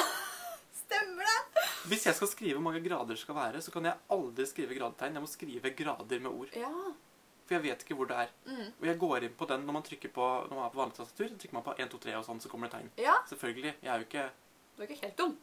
[1.90, 4.76] Hvis jeg skal skrive hvor mange grader det skal være, så kan jeg aldri skrive
[4.78, 5.16] gradetegn.
[5.18, 6.56] Jeg må skrive grader med ord.
[6.56, 6.70] Ja.
[7.46, 8.34] For jeg vet ikke hvor det er.
[8.46, 8.66] Mm.
[8.78, 10.98] Og jeg går inn på den når man trykker på, når man er på vanlig
[11.00, 11.32] tastatur.
[11.34, 12.92] Trykker man på 1, 2, 3 og sånn, så kommer det tegn.
[13.02, 13.16] Ja.
[13.32, 13.72] Selvfølgelig.
[13.82, 14.28] Jeg er jo ikke
[14.76, 15.34] Du er ikke helt dum.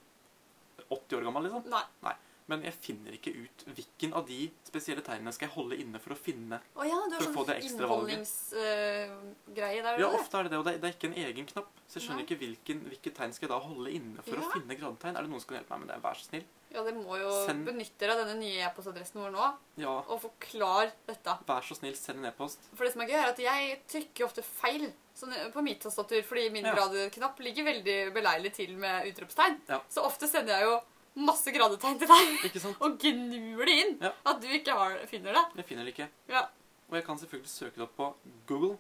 [0.87, 1.67] 80 år gammel, liksom.
[1.73, 1.83] Nei.
[2.07, 2.15] Nei.
[2.47, 6.13] Men jeg finner ikke ut hvilken av de spesielle tegnene skal jeg holde inne for
[6.13, 6.61] å finne.
[6.79, 8.21] Oh ja, du har For sånn det ekstra valget.
[8.23, 9.99] innholdningsgreie der.
[9.99, 11.71] Ja, ofte er det det, og det, det er ikke en egen knapp.
[11.87, 12.27] Så jeg skjønner Nei.
[12.27, 14.43] ikke hvilken, hvilket tegn skal jeg da holde inne for Ja.
[14.47, 15.17] å finne gradetegn.
[15.19, 15.99] Er det noen som kan hjelpe meg med det?
[16.03, 16.45] Vær så snill.
[16.71, 19.45] Ja, det må jo Send- benytte deg av denne nye e-postadressen vår nå,
[19.79, 21.37] Ja, og forklar dette.
[21.47, 22.59] vær så snill, send en e-post.
[22.75, 26.21] For det som er gøy, er at jeg trykker ofte feil sånn på mitt tastatur,
[26.23, 26.75] fordi min Ja.
[26.75, 29.61] gradeknapp ligger veldig beleilig til med utropstegn.
[29.69, 29.79] Ja.
[29.89, 30.81] Så ofte sender jeg jo
[31.17, 32.77] masse gradetegn til deg Ikke sant?
[32.81, 33.97] og gnur det inn.
[34.01, 34.11] Ja.
[34.25, 35.45] At du ikke har, finner det.
[35.61, 36.09] Jeg finner det ikke.
[36.29, 36.43] Ja.
[36.89, 38.09] Og jeg kan selvfølgelig søke det opp på
[38.47, 38.77] Google.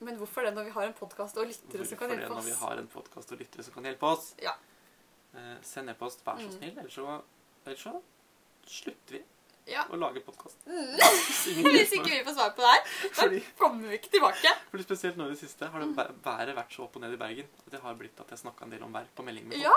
[0.00, 2.30] Men hvorfor det når vi har en podkast og lyttere som kan hjelpe oss?
[2.30, 4.30] Hvorfor det når vi har en podkast og lyttere som kan hjelpe oss?
[4.40, 4.54] Ja.
[5.34, 6.56] Eh, send e-post, vær så Mm.
[6.58, 6.78] snill.
[6.78, 7.20] Ellers så,
[7.66, 8.00] ellers så
[8.66, 9.22] slutter vi
[9.70, 9.84] Ja.
[9.92, 10.56] å lage podkast.
[10.66, 10.96] Mm.
[11.76, 14.54] Hvis ikke vi får svar på det her, da kommer vi ikke tilbake.
[14.70, 15.90] fordi spesielt nå i det siste har det
[16.24, 18.64] været vært så opp og ned i Bergen at det har blitt at jeg snakka
[18.64, 19.60] en del om vær på meldingen min.
[19.60, 19.74] Ja.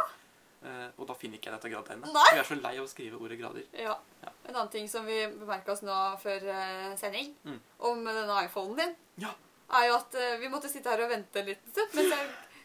[0.64, 2.14] Eh, og da finner ikke jeg dette gradtegnet.
[2.32, 3.64] Jeg er så lei av å skrive ordet grader.
[3.76, 3.98] Ja.
[4.24, 4.30] Ja.
[4.48, 7.60] En annen ting som vi bemerka oss nå før eh, sending, Mm.
[7.80, 9.34] om denne iPhonen din, Ja.
[9.72, 11.60] er jo at eh, vi måtte sitte her og vente litt
[11.94, 12.14] mens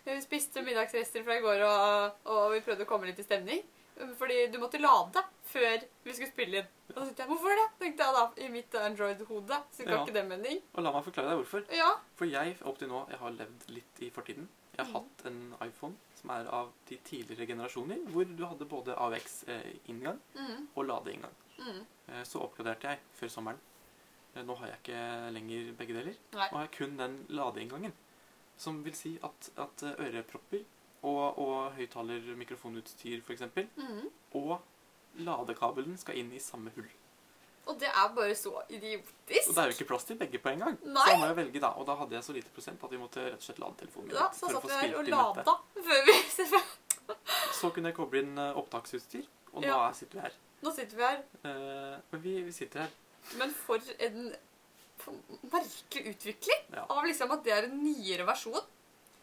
[0.06, 3.62] jeg spiste middagsrester fra i går, og, og vi prøvde å komme litt i stemning.
[4.16, 6.66] Fordi du måtte lade før vi skulle spille inn.
[6.94, 7.66] Og så tenkte jeg, hvorfor det?
[7.80, 9.58] tenkte jeg da, i mitt Android-hode.
[9.74, 10.04] Så ga Ja.
[10.04, 10.62] ikke det mening.
[10.76, 11.64] Og la meg forklare deg hvorfor.
[11.74, 11.96] Ja.
[12.14, 14.46] For jeg opp til nå jeg har levd litt i fortiden.
[14.78, 14.94] Jeg har Mm.
[14.94, 20.68] hatt en iPhone som er av de tidligere generasjoner, hvor du hadde både AUX-inngang Mm,
[20.74, 21.34] og ladeinngang.
[21.58, 21.80] mm.
[22.08, 23.58] Eh, Så oppgraderte jeg før sommeren.
[24.34, 26.14] Eh, Nå har jeg ikke lenger begge deler.
[26.34, 26.48] Nei.
[26.50, 27.92] Nå har jeg kun den ladeinngangen.
[28.58, 30.64] Som vil si at, at eh, ørepropper
[31.02, 33.42] og, og høyttaler-mikrofonutstyr f.eks.
[33.76, 34.08] Mm.
[34.34, 34.58] og
[35.18, 36.88] ladekabelen skal inn i samme hull.
[37.68, 39.48] Og det er bare så idiotisk.
[39.50, 40.76] Og det er jo ikke plass til begge på en gang.
[40.88, 41.04] Nei.
[41.10, 41.68] Så må jeg velge, da.
[41.76, 44.14] Og da hadde jeg så lite prosent at vi måtte rett og slett lade telefonen.
[44.16, 45.56] Ja, så satt vi her og lada
[45.88, 46.14] før vi
[47.60, 49.78] Så kunne jeg koble inn eh, opptaksutstyr, og nå Ja.
[49.88, 50.34] er- sitter vi her.
[50.62, 51.20] Nå sitter vi her.
[51.44, 52.90] Eh, men vi, vi sitter her.
[53.38, 54.34] Men for en
[55.52, 56.86] merkelig utvikling Ja.
[56.88, 58.60] av liksom at det er en nyere versjon.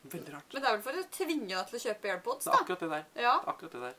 [0.06, 0.54] Veldig rart.
[0.54, 2.52] Men det er vel for å tvinge deg til å kjøpe AirPods, da.
[2.52, 3.06] Det er akkurat det der.
[3.26, 3.96] Ja, Det akkurat det der.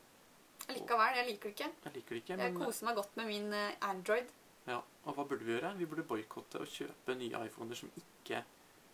[0.66, 1.70] Likevel, jeg liker det ikke.
[1.84, 4.30] Jeg liker det ikke, Jeg koser meg godt med min eh, Android.
[4.66, 4.80] Ja.
[5.06, 5.74] Og hva burde vi gjøre?
[5.78, 8.42] Vi burde boikotte og kjøpe nye iPhoner som ikke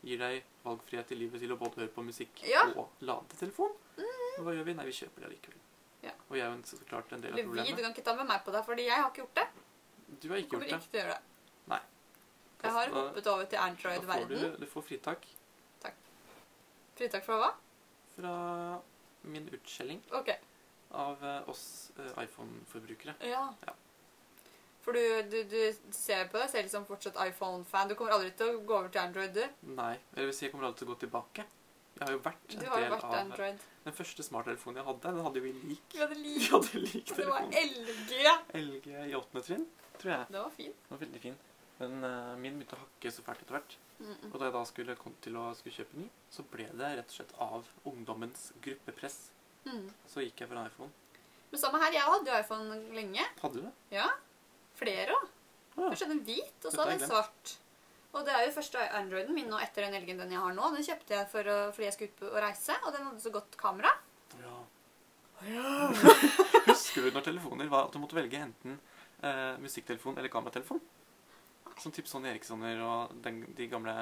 [0.02, 2.64] gir deg valgfrihet i livet til å både høre på musikk Ja.
[2.76, 3.72] og lade telefon.
[3.96, 4.44] Mm.
[4.44, 4.74] hva gjør vi?
[4.74, 5.58] Nei, vi kjøper det likevel.
[6.02, 6.10] Ja.
[6.30, 8.04] Og jeg er jo en- så klart en del av Eller vi, du kan ikke
[8.04, 9.48] ta med meg på det, fordi jeg har ikke gjort det.
[10.20, 10.72] Du har ikke du gjort det.
[10.80, 11.22] ikke til å gjøre det.
[11.68, 11.80] Nei.
[12.62, 14.28] Jeg har hoppet over til Android-verden.
[14.28, 15.26] du, du får fritak
[16.96, 17.50] Fritak fra hva?
[18.14, 18.32] fra
[19.24, 20.36] min utskjelling Okay
[20.92, 23.14] av eh, oss eh, iPhone-forbrukere.
[23.24, 23.54] Ja.
[23.66, 23.72] Ja.
[24.82, 27.90] For du, du, du ser på deg selv som fortsatt iPhone-fan.
[27.90, 29.68] Du kommer aldri til å gå over til Android, du.
[29.76, 31.44] Nei, eller vil si jeg kommer aldri til å gå tilbake.
[31.92, 33.64] Jeg har jo vært en del vært av Android.
[33.84, 35.84] Den første smarttelefonen jeg hadde, den hadde jo vi lik.
[35.94, 36.42] Vi hadde lik.
[36.48, 37.46] Vi hadde lik Det var.
[37.60, 38.18] LG.
[38.58, 39.64] LG i åttende trinn,
[40.00, 40.26] tror jeg.
[40.32, 40.74] Det var fin.
[40.80, 41.38] Den var veldig fin.
[41.82, 43.76] Men uh, min begynte å hakke så fælt etter hvert.
[44.00, 44.32] Mm -mm.
[44.32, 47.08] Og da jeg da skulle komme til å skulle kjøpe ny, så ble det rett
[47.10, 49.30] og slett av ungdommens gruppepress.
[49.64, 49.90] Mm.
[50.06, 50.90] Så gikk jeg for en iPhone.
[51.50, 51.92] Men samme her.
[51.92, 53.24] Jeg hadde jo iPhone lenge.
[53.42, 53.72] Hadde du det?
[53.90, 54.08] Ja.
[54.78, 55.26] Flere òg.
[55.72, 55.88] Ja.
[55.88, 57.54] Først hadde den hvit, og så hadde en svart.
[58.12, 60.68] Og det er jo første Androiden min nå etter den LG-en den jeg har nå.
[60.74, 63.32] Den kjøpte jeg for å, fordi jeg skulle ut å reise, og den hadde så
[63.32, 63.92] godt kamera.
[64.42, 64.56] Ja.
[65.48, 65.70] Ja.
[66.68, 70.82] Husker du når telefoner var at du måtte velge enten eh, musikktelefon eller kameratelefon?
[71.80, 73.94] Som typ Sony Erikssoner og den, de gamle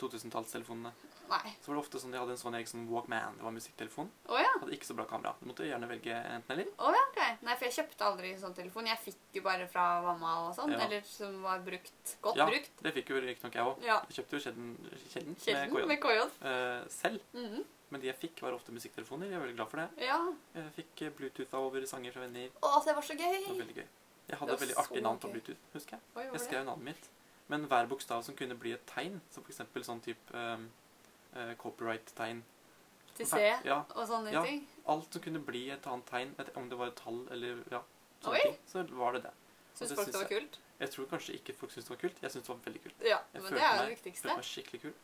[0.00, 0.94] 2000-tallstelefonene.
[1.28, 1.52] Nei.
[1.62, 3.36] Så var det ofte sånn de hadde en sånn Eriksson Walkman.
[3.38, 4.10] Det var musikktelefon.
[4.28, 4.50] Oh, ja.
[4.60, 5.34] Hadde ikke så bra kamera.
[5.40, 6.70] Du måtte gjerne velge enten eller.
[6.78, 7.20] Oh, ja, ok.
[7.46, 8.86] Nei, for jeg kjøpte aldri sånn telefon.
[8.90, 10.72] Jeg fikk jo bare fra mamma og sånn.
[10.76, 10.82] Ja.
[10.86, 12.16] Eller som var brukt.
[12.22, 12.70] Godt Ja, brukt.
[12.82, 13.82] det fikk jo riktignok jeg òg.
[13.86, 14.00] Ja.
[14.10, 14.76] Jeg kjøpte jo sjelden,
[15.12, 16.90] sjelden, Sjelden med KJ Uh, selv.
[16.90, 17.20] selv.
[17.34, 17.64] -hmm.
[17.90, 19.26] Men de jeg fikk, var ofte musikktelefoner.
[19.26, 19.88] Jeg er veldig glad for det.
[20.06, 20.18] Ja.
[20.54, 22.48] Jeg fikk Bluetootha Bluetooth over sanger fra venner.
[22.62, 23.58] Å, det var så Det var gøy.
[23.60, 23.86] veldig gøy.
[24.28, 25.32] Jeg hadde var veldig artig navn på gøy.
[25.32, 26.00] Bluetooth, husker jeg.
[26.16, 27.08] Oi, Jeg skrev navnet mitt.
[27.48, 29.86] Men hver bokstav som kunne bli et tegn, som f.eks.
[29.86, 30.66] sånn type um,
[31.60, 32.42] copyright-tegn
[33.16, 34.42] til C Ja, og sånne Ja.
[34.44, 34.66] ting.
[34.88, 37.80] alt som kunne bli et annet tegn, et, om det var et tall eller ja,
[38.22, 38.42] sånne Oi.
[38.42, 39.32] ting, så var det det.
[39.76, 40.58] Syns folk det var kult?
[40.80, 42.22] Jeg tror kanskje ikke folk syntes det var kult.
[42.22, 43.02] Jeg syntes det var veldig kult.
[43.04, 44.22] Ja, Jeg men det er jo det viktigste.
[44.28, 44.94] Følte meg skikkelig kul.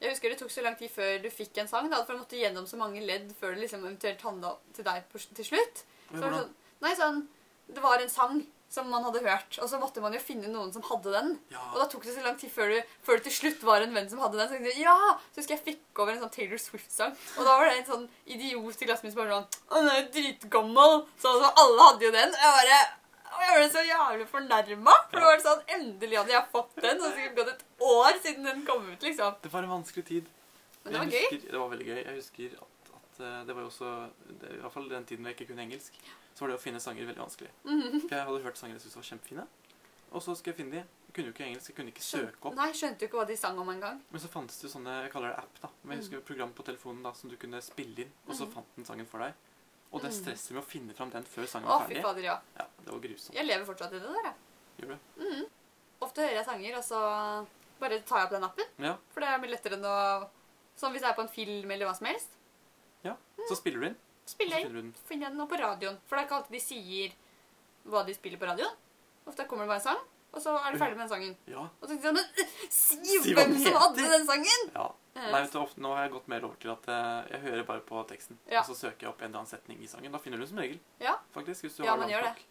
[0.00, 2.18] Jeg husker det tok så lang tid før du fikk en sang, da, for du
[2.18, 5.84] måtte gjennom så mange ledd før det liksom eventuelt handla til deg på, til slutt.
[6.10, 7.28] Så sånn, nei, sånn,
[7.68, 8.42] det var en sang
[8.74, 11.30] som man hadde hørt, og så måtte man jo finne noen som hadde den.
[11.54, 13.84] Ja, Og da tok det så lang tid før, du, før det til slutt var
[13.84, 14.50] en venn som hadde den.
[14.50, 14.96] Så jeg, ja!
[15.30, 17.14] Så husker jeg fikk over en sånn Taylor Swift-sang.
[17.38, 19.90] Og da var det en sånn idiot i klassen min som bare sånn Å, den
[19.92, 21.00] er jo dritgammel!
[21.22, 22.36] Så altså, alle hadde jo den.
[22.36, 22.82] Og jeg bare
[23.34, 24.92] og jeg ble så jævlig fornærma.
[25.10, 27.00] For det var sånn, endelig hadde jeg fått den.
[27.00, 29.40] Så det skulle gått et år siden den kom ut, liksom.
[29.42, 30.28] det var en vanskelig tid.
[30.84, 31.24] Men det var gøy.
[31.24, 31.98] husker, Det var veldig gøy.
[31.98, 32.54] Jeg husker
[33.14, 33.90] at, eh, det var jo også
[34.40, 35.92] det, I hvert fall den tiden jeg ikke kunne engelsk,
[36.34, 37.50] så var det å finne sanger veldig vanskelig.
[37.64, 38.00] Mhm.
[38.08, 39.46] For jeg hadde hørt sanger jeg syntes var kjempefine,
[40.12, 40.82] og så skulle jeg finne de.
[40.84, 42.54] Jeg kunne jo ikke engelsk, jeg kunne ikke søke opp.
[42.58, 44.00] Nei, skjønte jo ikke hva de sang om engang.
[44.10, 46.24] Men så fantes det jo sånne jeg kaller det app da, men jeg husker Mm.
[46.26, 48.52] program på telefonen da, som du kunne spille inn, og så Mhm.
[48.52, 49.32] fant den sangen for deg.
[49.92, 50.24] Og det Mm.
[50.24, 52.40] stresset med å finne fram den før sangen var Å, var fy fader, ja.
[52.58, 53.34] ja, det var grusomt.
[53.34, 54.34] Jeg lever fortsatt i det der, jeg.
[54.80, 55.22] Gjør du?
[55.22, 55.46] Mhm.
[56.02, 57.46] Ofte hører jeg sanger, og så
[57.78, 58.64] bare tar jeg opp den appen.
[58.78, 60.28] Ja, For det er mye lettere enn å
[60.76, 62.33] Som hvis jeg er på en film eller hva som helst.
[63.04, 63.16] Ja.
[63.48, 64.70] Så spiller du inn, Spiller inn.
[64.72, 65.98] finner finner jeg den nå på radioen.
[66.08, 67.12] For det er ikke alltid de sier
[67.92, 68.74] hva de spiller på radioen.
[69.28, 70.00] Ofte kommer det bare en sang,
[70.34, 71.36] og så er du ferdig med den sangen.
[71.48, 74.70] Ja, Og så tenker jeg men si hvem som hadde den sangen!
[74.74, 74.90] ja.
[75.14, 77.40] Eh, Nei, vet du, ofte, nå har jeg gått mer over til at eh, jeg
[77.44, 78.60] hører bare på teksten, Ja.
[78.64, 80.10] og så søker jeg opp en eller annen setning i sangen.
[80.10, 82.42] Da finner du den som regel, Ja, faktisk, hvis du Ja, har man gjør det.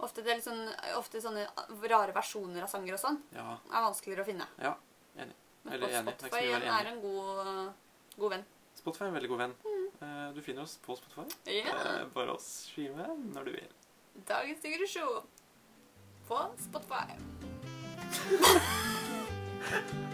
[0.00, 0.64] ofte, det er litt sånn,
[0.98, 1.44] ofte sånne
[1.92, 4.48] rare versjoner av sanger og sånn Ja, er vanskeligere å finne.
[4.58, 4.74] ja,
[5.22, 5.36] enig.
[5.70, 5.94] Eller enig.
[5.94, 7.72] Er Spotify være er en god,
[8.18, 8.44] god venn.
[8.74, 9.54] Spotify er en veldig god venn.
[9.64, 9.79] Eh,
[10.34, 11.26] Du finner oss på Spotify.
[11.46, 11.68] Yeah.
[11.68, 11.74] Ja.
[12.00, 13.72] Eh, Bare å streame når du vil.
[14.28, 15.26] Dagens digresjon
[16.28, 17.18] på Spotify.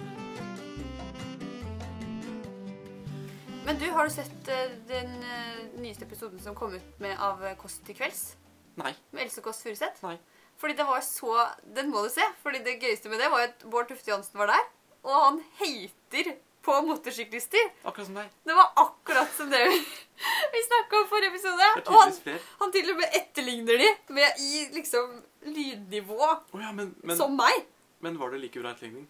[3.67, 7.41] Men du, har du sett eh, den eh, nyeste episoden som kom ut med av
[7.45, 8.37] eh, Kåss til kvelds?
[8.79, 8.93] Nei.
[9.11, 10.05] Med Else Kåss Furuseth?
[10.07, 10.17] Nei.
[10.61, 11.33] Fordi det var så
[11.75, 12.23] Den må du se.
[12.45, 14.69] Fordi det gøyeste med det var at Bård Tufte Johansen var der.
[15.03, 17.71] Og han hater på motorsyklister.
[17.87, 18.31] Akkurat som deg.
[18.49, 19.79] Det var akkurat som det vi,
[20.55, 21.71] vi snakka om forrige episode.
[21.77, 26.61] Det er Og han, han til og med etterligner de med i liksom lydnivå Oh,
[26.63, 27.67] ja, men, men, som meg.
[28.03, 29.07] men var det like bra etterligning?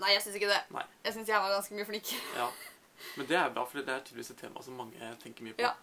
[0.00, 0.62] Nei, jeg syns ikke det.
[0.74, 0.82] Nei.
[1.04, 2.14] Jeg syns jeg var ganske mye flink.
[2.34, 2.48] Ja.
[3.18, 5.62] Men det er bra, for det er tydeligvis et tema som mange tenker mye på.
[5.62, 5.74] Ja.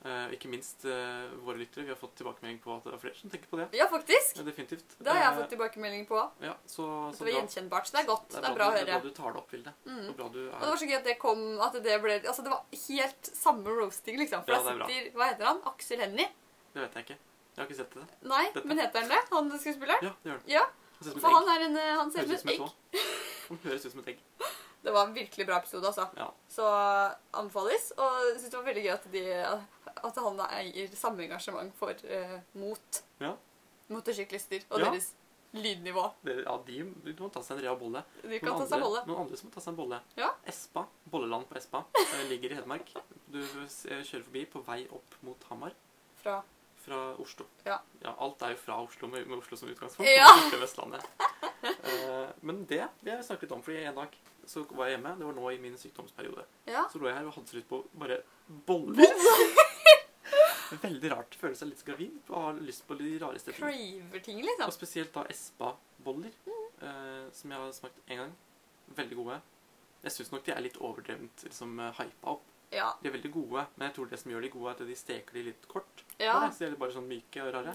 [0.00, 1.84] Eh, ikke minst uh, våre lyttere.
[1.84, 3.66] Vi har fått tilbakemelding på at det er flere som tenker på det.
[3.76, 4.38] Ja, faktisk.
[4.38, 4.94] Ja, definitivt.
[4.96, 6.20] Det har jeg Eh, fått tilbakemelding på.
[6.40, 7.90] Ja, så, så det var gjenkjennbart.
[7.90, 8.28] Så det er godt.
[8.32, 8.86] Det er bra å høre.
[8.88, 9.74] det er bra du tar det opp, Vilde.
[9.84, 10.06] Mm.
[10.16, 12.64] Bra det er var så gøy at det kom At det ble Altså, det var
[12.86, 14.46] helt samme roasting, liksom.
[14.46, 14.88] For Ja, det er bra.
[14.88, 15.60] sitter Hva heter han?
[15.74, 16.30] Aksel Hennie?
[16.72, 17.18] Det vet jeg ikke.
[17.50, 18.06] Jeg har ikke sett det.
[18.32, 18.66] Nei, Dette.
[18.72, 19.20] men heter han det?
[19.34, 20.08] Han skuespilleren?
[20.08, 20.48] Ja, det gjør han.
[20.48, 20.64] Ja.
[21.00, 21.52] Han ser ut som et han egg.
[21.52, 23.04] er en eh, Han ser ut som et egg.
[23.50, 24.24] Han høres ut som et egg.
[24.82, 26.06] Det var en virkelig bra episode, altså.
[26.16, 26.30] Ja.
[26.48, 26.64] Så
[27.36, 27.90] anbefales.
[27.98, 29.24] Og jeg syns det var veldig gøy at, de,
[30.08, 33.34] at han eier samme engasjement for eh, mot Ja.
[33.92, 34.90] motorsyklister og Ja.
[34.90, 35.10] deres
[35.52, 36.04] lydnivå.
[36.22, 38.04] Det, ja, de, de må ta seg en rea bolle.
[38.22, 39.02] De kan Noen ta seg andre, bolle.
[39.10, 39.98] noen andre som må ta seg en bolle.
[40.16, 40.30] Ja.
[40.46, 42.92] Espa, Bolleland på Espa, eh, ligger i Hedmark.
[43.26, 45.74] Du eh, kjører forbi på vei opp mot Hamar
[46.22, 46.40] Fra
[46.80, 47.44] fra Oslo.
[47.66, 47.74] Ja.
[48.16, 50.08] alt er jo fra Oslo, med, med Oslo som utgangspunkt.
[50.16, 50.30] Ja.
[50.62, 51.04] Vestlandet.
[51.62, 54.14] Eh, men det vi har jeg snakket litt om, fordi en dag
[54.50, 55.12] så var jeg hjemme.
[55.20, 56.44] Det var nå i min sykdomsperiode.
[56.66, 56.84] Ja.
[56.90, 58.20] Så lå jeg her og hadde så lyst på bare
[58.66, 59.14] boller.
[60.84, 61.34] Veldig rart.
[61.38, 63.62] Føler seg litt gravid og har lyst på de rareste ting.
[63.62, 64.74] Craver ting, Og liksom.
[64.76, 66.34] spesielt da Espa-boller,
[66.82, 68.36] eh, som jeg har smakt en gang.
[69.00, 69.40] Veldig gode.
[70.04, 72.46] Jeg syns nok de er litt overdrevent liksom, eh, hypa opp.
[72.72, 72.92] Ja.
[73.02, 74.94] De er veldig gode, men jeg tror det som gjør de gode, er at de
[74.96, 76.04] steker de litt kort.
[76.20, 76.32] ja.
[76.38, 77.72] Bare, Så de er bare sånn myke og rare.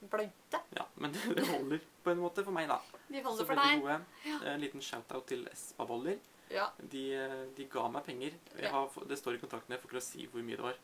[0.00, 0.60] Bløyte.
[0.78, 2.78] Ja, Men det, det holder på en måte for meg, da.
[3.10, 3.82] De Så holder for veldig deg.
[3.84, 4.46] gode.
[4.54, 6.16] En liten shout-out til Espa-boller.
[6.50, 6.70] Ja.
[6.78, 8.32] De, eh, de ga meg penger.
[8.60, 10.64] Jeg har, det står i kontrakten, jeg får ikke lov å si hvor mye det
[10.70, 10.80] var.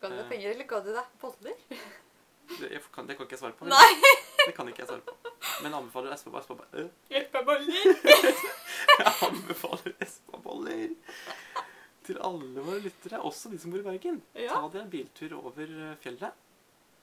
[0.00, 0.20] Ga du Eh.
[0.22, 1.56] deg penger, eller ga du deg boller?
[2.50, 3.66] Det, jeg kan, det kan ikke jeg svare på.
[3.70, 3.90] Nei!
[4.46, 5.12] Det kan ikke jeg svare på.
[5.62, 6.54] Men anbefaler Espa, Espa,
[7.10, 7.66] Hjelpeboller!
[9.00, 10.94] Jeg anbefaler Espa-boller
[12.06, 14.22] til alle våre lyttere, også de som bor i Bergen.
[14.34, 14.54] Ja.
[14.54, 16.30] Ta dere en biltur over eh, fjellet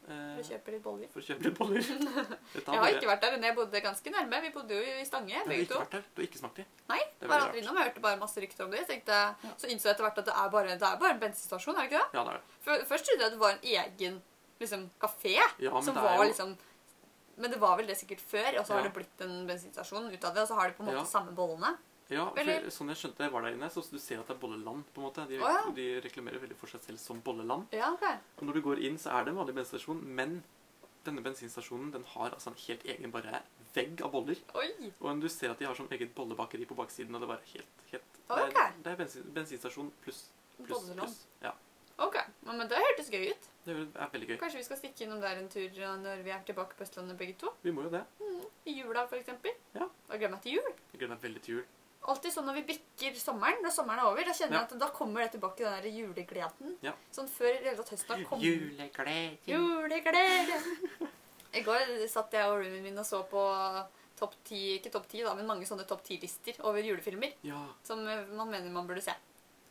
[0.07, 1.09] eh, For å kjøpe litt boller.
[1.13, 1.89] for å kjøpe litt boller.
[2.57, 4.39] Jeg har ikke vært der, men jeg bodde ganske nærme.
[4.47, 6.07] Vi bodde jo i Stange, Du har ikke vært der?
[6.15, 6.65] Du har ikke smakt de?
[6.89, 7.77] Nei, Det var bare aldri innom.
[7.81, 8.81] Jeg hørte bare masse rykter om det.
[8.85, 9.19] Jeg tenkte,
[9.61, 11.85] så innså jeg etter hvert at det er bare, det er bare en bensinstasjon, er
[11.85, 12.17] det ikke det?
[12.17, 12.57] Ja, det er det.
[12.67, 14.17] For, først trodde jeg det var en egen
[14.63, 15.35] liksom, kafé.
[15.37, 16.55] Ja, men som det var jo liksom
[17.37, 20.23] Men det var vel det sikkert før, og så har det blitt en bensinstasjon ut
[20.25, 21.05] av det, og så har de på en måte Ja.
[21.05, 21.75] samme bollene.
[22.09, 24.35] Ja, for Eller- sånn jeg skjønte jeg var der inne, så du ser at det
[24.37, 25.27] er bolleland, på en måte.
[25.27, 25.71] De, Å, ja.
[25.75, 27.67] de reklamerer veldig for seg selv som bolleland.
[27.75, 28.05] Ja, ok.
[28.39, 30.43] Og når du går inn, så er det en vanlig bensinstasjon, men
[31.03, 33.41] denne bensinstasjonen den har altså en helt egen bare
[33.75, 34.37] vegg av boller.
[34.55, 34.91] Oi!
[35.01, 37.85] Og du ser at de har sånn eget bollebakeri på baksiden, og det er helt,
[37.91, 38.73] helt Å, Det er, ok.
[38.83, 40.99] det er bensin, bensinstasjon pluss Pluss, Bolleland.
[40.99, 41.25] pluss.
[41.43, 41.53] Ja,
[41.99, 43.45] Ok, ja, men det hørtes gøy ut.
[43.65, 44.37] det er veldig gøy.
[44.39, 47.17] Kanskje vi skal stikke innom der en tur ja, når vi er tilbake på Østlandet
[47.17, 47.49] begge to?
[47.63, 48.03] Vi må jo det.
[48.67, 49.51] I jula, for eksempel.
[49.73, 49.83] Ja.
[49.85, 50.67] Og gleder meg til jul.
[50.93, 51.65] Jeg gleder meg veldig til jul.
[52.07, 54.59] Alltid sånn når vi bikker sommeren, når sommeren er over, da kjenner Ja.
[54.63, 56.77] jeg at da kommer det tilbake, den der julegleden.
[56.81, 56.93] Ja.
[57.11, 58.43] Sånn før i det hele tatt høsten har kommet.
[58.45, 59.37] Julegleden.
[59.47, 61.09] Julegleden.
[61.53, 63.41] I går satt jeg og roomien min og så på
[64.17, 67.65] topp ti, ikke topp ti, da, men mange sånne topp ti-lister over julefilmer Ja.
[67.83, 69.13] som man mener man burde se.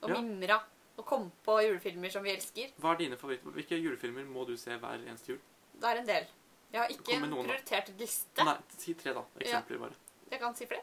[0.02, 0.20] Og Ja.
[0.20, 0.60] mimra.
[0.98, 2.70] Og kom på julefilmer som vi elsker.
[2.80, 3.50] Hva er dine favoritter?
[3.52, 5.40] Hvilke julefilmer må du se hver eneste jul?
[5.78, 6.26] Det er en del.
[6.72, 8.44] Jeg har ikke en prioritert liste.
[8.44, 9.22] Nei, si tre, da.
[9.38, 9.94] Eksempler bare.
[10.30, 10.82] Jeg kan si flere.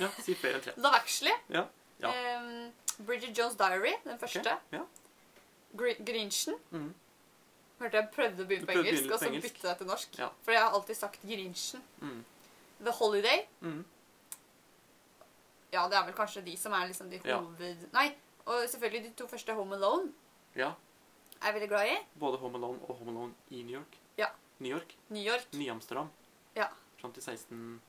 [0.00, 0.72] Ja, si flere enn tre.
[0.76, 1.34] Love Actually.
[1.50, 1.64] Ja.
[2.00, 2.12] Ja.
[2.38, 2.72] Um,
[3.06, 4.42] Bridget Jones' Diary, den første.
[4.42, 4.56] første.
[4.72, 4.82] Ja.
[5.76, 6.54] Gr Grinchen.
[6.70, 6.94] Mm.
[7.78, 9.54] Hørte jeg prøvde å begynne på engelsk, begynne og så engelsk.
[9.54, 10.18] bytte jeg til norsk.
[10.18, 10.28] Ja.
[10.42, 11.82] For jeg har alltid sagt Grinchen.
[12.00, 12.24] Mm.
[12.84, 13.44] The Holiday.
[13.60, 13.84] Mm.
[15.72, 17.38] Ja, det er vel kanskje de som er liksom de Ja.
[17.40, 17.88] hoved...
[17.92, 18.14] Nei,
[18.46, 20.12] og selvfølgelig de to første Home Alone
[20.56, 20.70] ja.
[21.42, 21.96] er jeg veldig glad i.
[22.18, 23.98] Både Home Alone og Home Alone i New York.
[24.16, 24.26] Ja.
[24.58, 24.94] New York.
[25.08, 25.46] New York.
[25.52, 26.08] Ny-Amsterdam.
[26.56, 26.66] Ja.
[27.00, 27.80] Fram til 16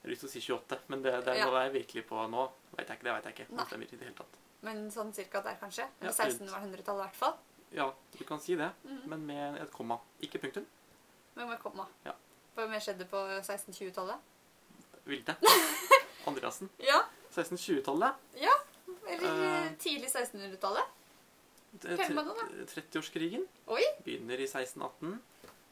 [0.00, 2.22] Jeg har lyst til å si 28, men det, det er noe jeg virkelig på
[2.32, 2.46] nå.
[2.78, 3.46] Vet jeg ikke, det vet jeg ikke.
[3.58, 3.66] Nei.
[3.90, 4.38] Det hele tatt.
[4.64, 5.84] Men sånn cirka der, kanskje.
[6.00, 7.36] Eller 1600-tallet i hvert fall.
[7.76, 7.86] Ja,
[8.16, 9.02] du kan si det, Mhm.
[9.12, 9.98] men med et komma.
[10.22, 10.64] Ikke punktum.
[11.36, 11.86] Men med komma.
[12.04, 12.14] Ja.
[12.56, 14.18] Hva mer skjedde på 1620-tallet?
[15.06, 15.36] Vilde.
[16.26, 16.68] Andreassen.
[16.78, 17.02] Ja.
[17.34, 18.14] 1620-tallet.
[18.40, 18.56] Ja.
[19.08, 19.70] Eller Eh.
[19.78, 20.84] tidlig 1600-tallet.
[21.72, 22.64] Det- Fortell meg da.
[22.72, 23.46] 30-årskrigen
[24.04, 25.20] begynner i 1618.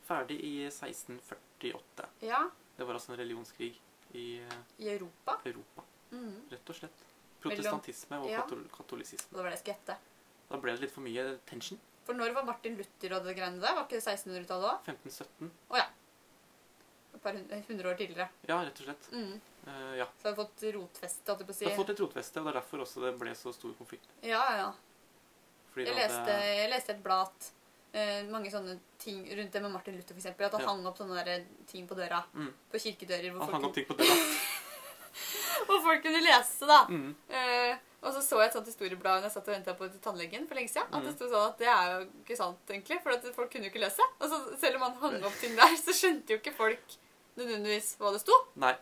[0.07, 2.07] Ferdig i 1648.
[2.21, 2.45] Ja.
[2.77, 3.75] Det var altså en religionskrig
[4.15, 4.41] i
[4.79, 5.39] I Europa.
[5.45, 6.43] Europa, Mm.
[6.51, 7.05] rett og slett.
[7.43, 8.41] Protestantisme og Ja.
[8.43, 9.29] katol katolisisme.
[9.31, 9.97] Det var det jeg skulle gjette.
[10.51, 11.79] Da ble det litt for mye tension.
[12.05, 13.75] For når var Martin Luther og det greiene der?
[13.75, 14.85] Var ikke det 1600-tallet òg?
[14.89, 15.51] 1517.
[17.15, 17.33] Et par
[17.69, 18.29] hundre, år tidligere.
[18.49, 19.09] Ja, rett og slett.
[19.13, 19.41] Mm.
[19.67, 20.07] Uh, ja.
[20.23, 21.65] Så har vi fått rotfeste, holdt jeg på å si.
[21.65, 24.07] Det har fått et rotfeste, og det er derfor også det ble så stor konflikt.
[24.23, 24.73] Ja, ja, ja.
[25.77, 27.49] Jeg det leste, jeg leste et blad
[27.95, 30.47] eh, mange sånne ting rundt det med Martin Luther, eksempel.
[30.47, 30.69] At han Ja.
[30.69, 32.25] hang opp sånne der ting på døra.
[32.35, 32.53] Mm.
[32.71, 33.31] På kirkedører.
[33.33, 34.17] Hvor Han folk, hang opp ting på døra.
[35.67, 36.81] hvor folk kunne lese, da.
[36.89, 37.15] Mm.
[37.29, 40.01] Eh, og så så jeg et sånt historieblad når jeg satt og venta på til
[40.01, 40.87] tannlegen for lenge siden.
[40.95, 41.17] At det Mm.
[41.17, 43.03] sto sånn at det er jo ikke sant, egentlig.
[43.03, 44.03] For at folk kunne jo ikke lese.
[44.21, 46.97] Altså, selv om han hang opp ting der, så skjønte jo ikke folk
[47.37, 48.33] nødvendigvis hva det sto.
[48.57, 48.77] Nei.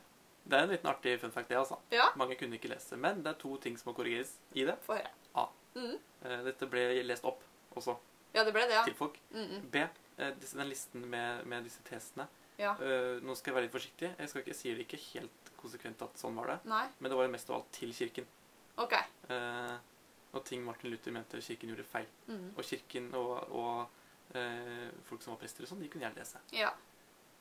[0.46, 1.78] Det er en liten artig fun fact, det, altså.
[1.90, 2.10] Ja.
[2.14, 2.96] Mange kunne ikke lese.
[2.96, 4.76] Men det er to ting som må korrigeres i det.
[4.86, 5.10] Få høre.
[5.34, 5.48] A.
[5.74, 5.98] Mm.
[6.24, 7.40] Eh, Dette ble lest opp
[7.74, 7.96] også
[8.36, 8.84] Ja, det ble det, ja.
[8.84, 9.16] til folk.
[9.32, 9.70] Mm -mm.
[9.72, 9.76] B.
[10.18, 12.28] eh, disse- Den listen med, med disse tesene.
[12.58, 12.72] Ja.
[12.80, 14.14] Uh, Nå skal jeg være litt forsiktig.
[14.18, 16.58] Jeg skal ikke si det ikke helt konsekvent at sånn var det.
[16.64, 16.86] Nei.
[16.98, 18.26] Men det var mest av alt til kirken.
[18.78, 18.94] OK.
[19.30, 19.76] Uh,
[20.32, 22.08] og ting Martin Luther mente kirken gjorde feil.
[22.26, 22.50] Mm.
[22.56, 23.88] Og kirken og, og
[24.34, 26.40] uh, folk som var prester og sånn, de kunne gjerne lese.
[26.56, 26.72] Ja.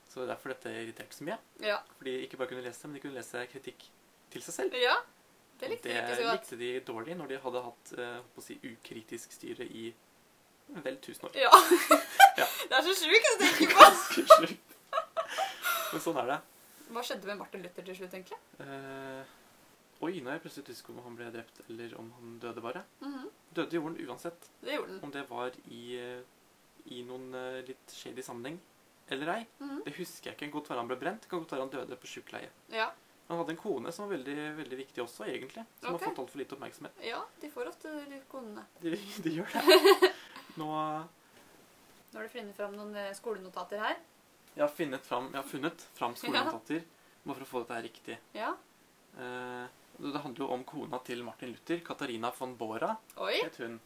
[0.08, 1.38] Så det er derfor dette irriterte så mye.
[1.64, 1.80] Ja.
[1.98, 3.88] For de ikke bare kunne lese, men de kunne lese kritikk
[4.32, 4.80] til seg selv.
[4.80, 4.96] ja.
[5.56, 7.92] Det likte det likte de dårlig når de hadde hatt
[8.44, 9.94] si, ukritisk styre i
[10.86, 11.36] vel tusen år.
[11.36, 11.52] Ja.
[12.36, 12.44] Ja.
[12.68, 14.56] Det er så sjukt å tenke på.
[15.94, 16.38] Men sånn er det.
[16.92, 18.40] Hva skjedde med Martin Luther til slutt, egentlig?
[18.60, 19.22] Eh,
[20.04, 22.82] oi, nå er jeg plutselig usikker om han ble drept, eller om han døde bare.
[23.00, 23.30] Mhm.
[23.56, 24.50] Døde gjorde han uansett.
[24.60, 25.00] Det gjorde den.
[25.08, 28.60] Om det var i, eh, i noen eh, litt shady sammenheng
[29.16, 29.84] eller ei, Mhm.
[29.86, 30.52] det husker jeg ikke.
[30.60, 32.50] Godt være han ble brent, kan godt være han døde på sjukeleie.
[32.76, 32.92] Ja.
[33.30, 35.64] Han hadde en kone som var veldig, veldig viktig også, egentlig.
[35.82, 36.06] Som okay.
[36.06, 36.92] har fått altfor lite oppmerksomhet.
[37.02, 38.66] ja, de får ofte de konene.
[38.84, 38.92] De,
[39.24, 40.12] de gjør det.
[40.76, 43.98] Nå har du funnet fram noen eh, skolenotater her.
[44.56, 46.86] Jeg har fram, jeg har funnet fram skolenotater
[47.26, 48.18] bare for å få dette her riktig.
[48.38, 48.54] Ja.
[49.18, 49.66] Eh,
[49.98, 53.38] det handler jo om kona til Martin Luther, Katarina von Bora, Oi.
[53.42, 53.78] het hun.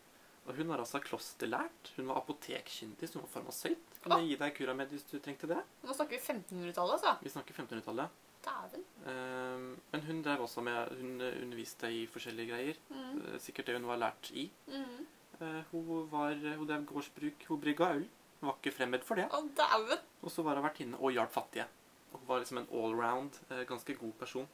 [0.49, 1.91] Og hun var altså klosterlært.
[1.97, 3.99] Hun var apotekkyndig, hun var farmasøyt.
[4.01, 4.17] Kan Å.
[4.21, 5.59] jeg gi deg Curamed hvis du trengte det?
[5.85, 7.13] Nå snakker vi 1500-tallet, altså.
[7.21, 8.17] Vi snakker 1500-tallet.
[8.45, 8.85] Dæven.
[9.11, 12.79] Eh, men hun drev også med Hun underviste i forskjellige greier.
[12.89, 13.19] Mm.
[13.19, 14.47] Eh, sikkert det hun var lært i.
[14.71, 15.05] Mm.
[15.41, 18.05] Eh, hun var, hun drev gårdsbruk, hun brygga øl.
[18.39, 19.27] Hun var ikke fremmed for det.
[19.31, 19.99] Å.
[20.23, 21.65] Og så var hun vertinne og hjalp fattige.
[22.13, 24.47] Hun var liksom en allround, eh, ganske god person.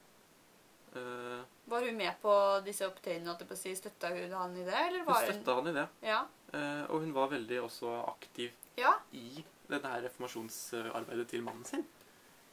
[0.96, 2.32] Eh, Var hun med på
[2.66, 3.36] disse opptøyene?
[3.58, 3.74] Si?
[3.76, 5.88] Støtta hun han i det, eller hun var hun støtta han i det.
[6.02, 6.22] Ja.
[6.54, 8.94] Eh, og hun var veldig også aktiv Ja.
[9.12, 11.86] i dette her reformasjonsarbeidet til mannen sin.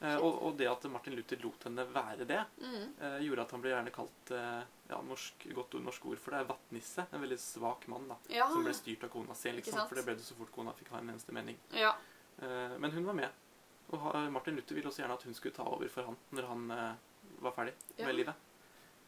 [0.03, 2.87] Eh, og, og det at Martin Luther lot henne være det, Mm.
[2.99, 6.41] eh, gjorde at han ble gjerne kalt eh, ja, norsk, godt norsk ord for det,
[6.43, 7.05] er vattnisse.
[7.13, 8.49] En veldig svak mann da, Ja.
[8.51, 9.53] som ble styrt av kona si.
[9.55, 11.59] Liksom, for det ble det så fort kona fikk ha en eneste mening.
[11.79, 11.95] ja.
[12.43, 13.31] Eh, men hun var med.
[13.93, 16.67] Og Martin Luther ville også gjerne at hun skulle ta over for han når han
[17.45, 18.07] var ferdig Ja.
[18.07, 18.35] med livet.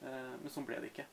[0.05, 1.07] Eh, men sånn ble det ikke.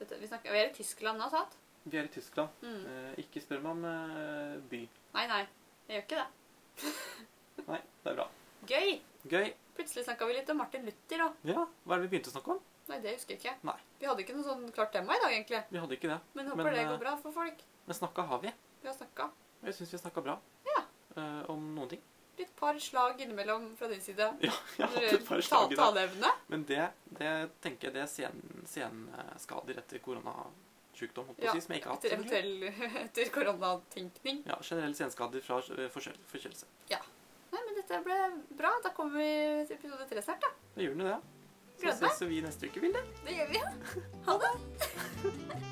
[0.00, 1.56] Dette, vi, snakker, vi er i Tyskland nå, sant?
[1.86, 2.50] Vi er i Tyskland.
[2.62, 2.84] Mm.
[2.86, 3.82] Eh, ikke spør meg om
[4.68, 4.82] by.
[5.14, 5.46] Nei, nei.
[5.88, 7.66] Jeg gjør ikke det.
[7.68, 8.28] Nei, det er bra.
[8.68, 8.98] Gøy.
[9.30, 9.52] Gøy.
[9.76, 11.38] Plutselig snakka vi litt om Martin Luther òg.
[11.48, 12.60] Ja, hva er det vi begynte å snakke om?
[12.90, 13.54] Nei, det husker jeg ikke.
[13.68, 13.76] Nei.
[14.00, 15.60] Vi hadde ikke noe sånn klart tema i dag, egentlig.
[15.70, 16.18] Vi hadde ikke det.
[16.34, 17.60] Men håper Men, det eh, går bra for folk.
[17.86, 18.52] Men snakka har vi.
[18.82, 19.28] Vi har snakka.
[19.64, 20.82] Jeg syns vi snakka bra Ja.
[21.16, 22.02] Uh, om noen ting.
[22.40, 24.26] Litt par slag innimellom fra din side.
[24.48, 25.98] Ja, jeg har hatt et par slag i dag.
[26.48, 26.86] Men det,
[27.20, 31.74] det tenker jeg det er sen, senskader etter koronasykdom, holdt på Ja, å si, som
[31.74, 32.08] jeg ikke har hatt.
[32.10, 32.68] eventuell
[33.04, 34.42] etter koronatenkning.
[34.48, 36.70] Ja, generelle senskader fra eh, forkjølelse.
[36.90, 37.09] Men
[37.90, 38.16] det ble
[38.58, 38.70] bra.
[38.84, 39.30] Da kommer vi
[39.66, 40.52] til episode tre snart, da.
[40.76, 41.18] Da gjør vi det.
[41.80, 43.02] Så ses vi neste uke, Vilde.
[43.26, 43.62] Det gjør vi.
[43.64, 44.06] Ja.
[44.28, 45.66] Ha det.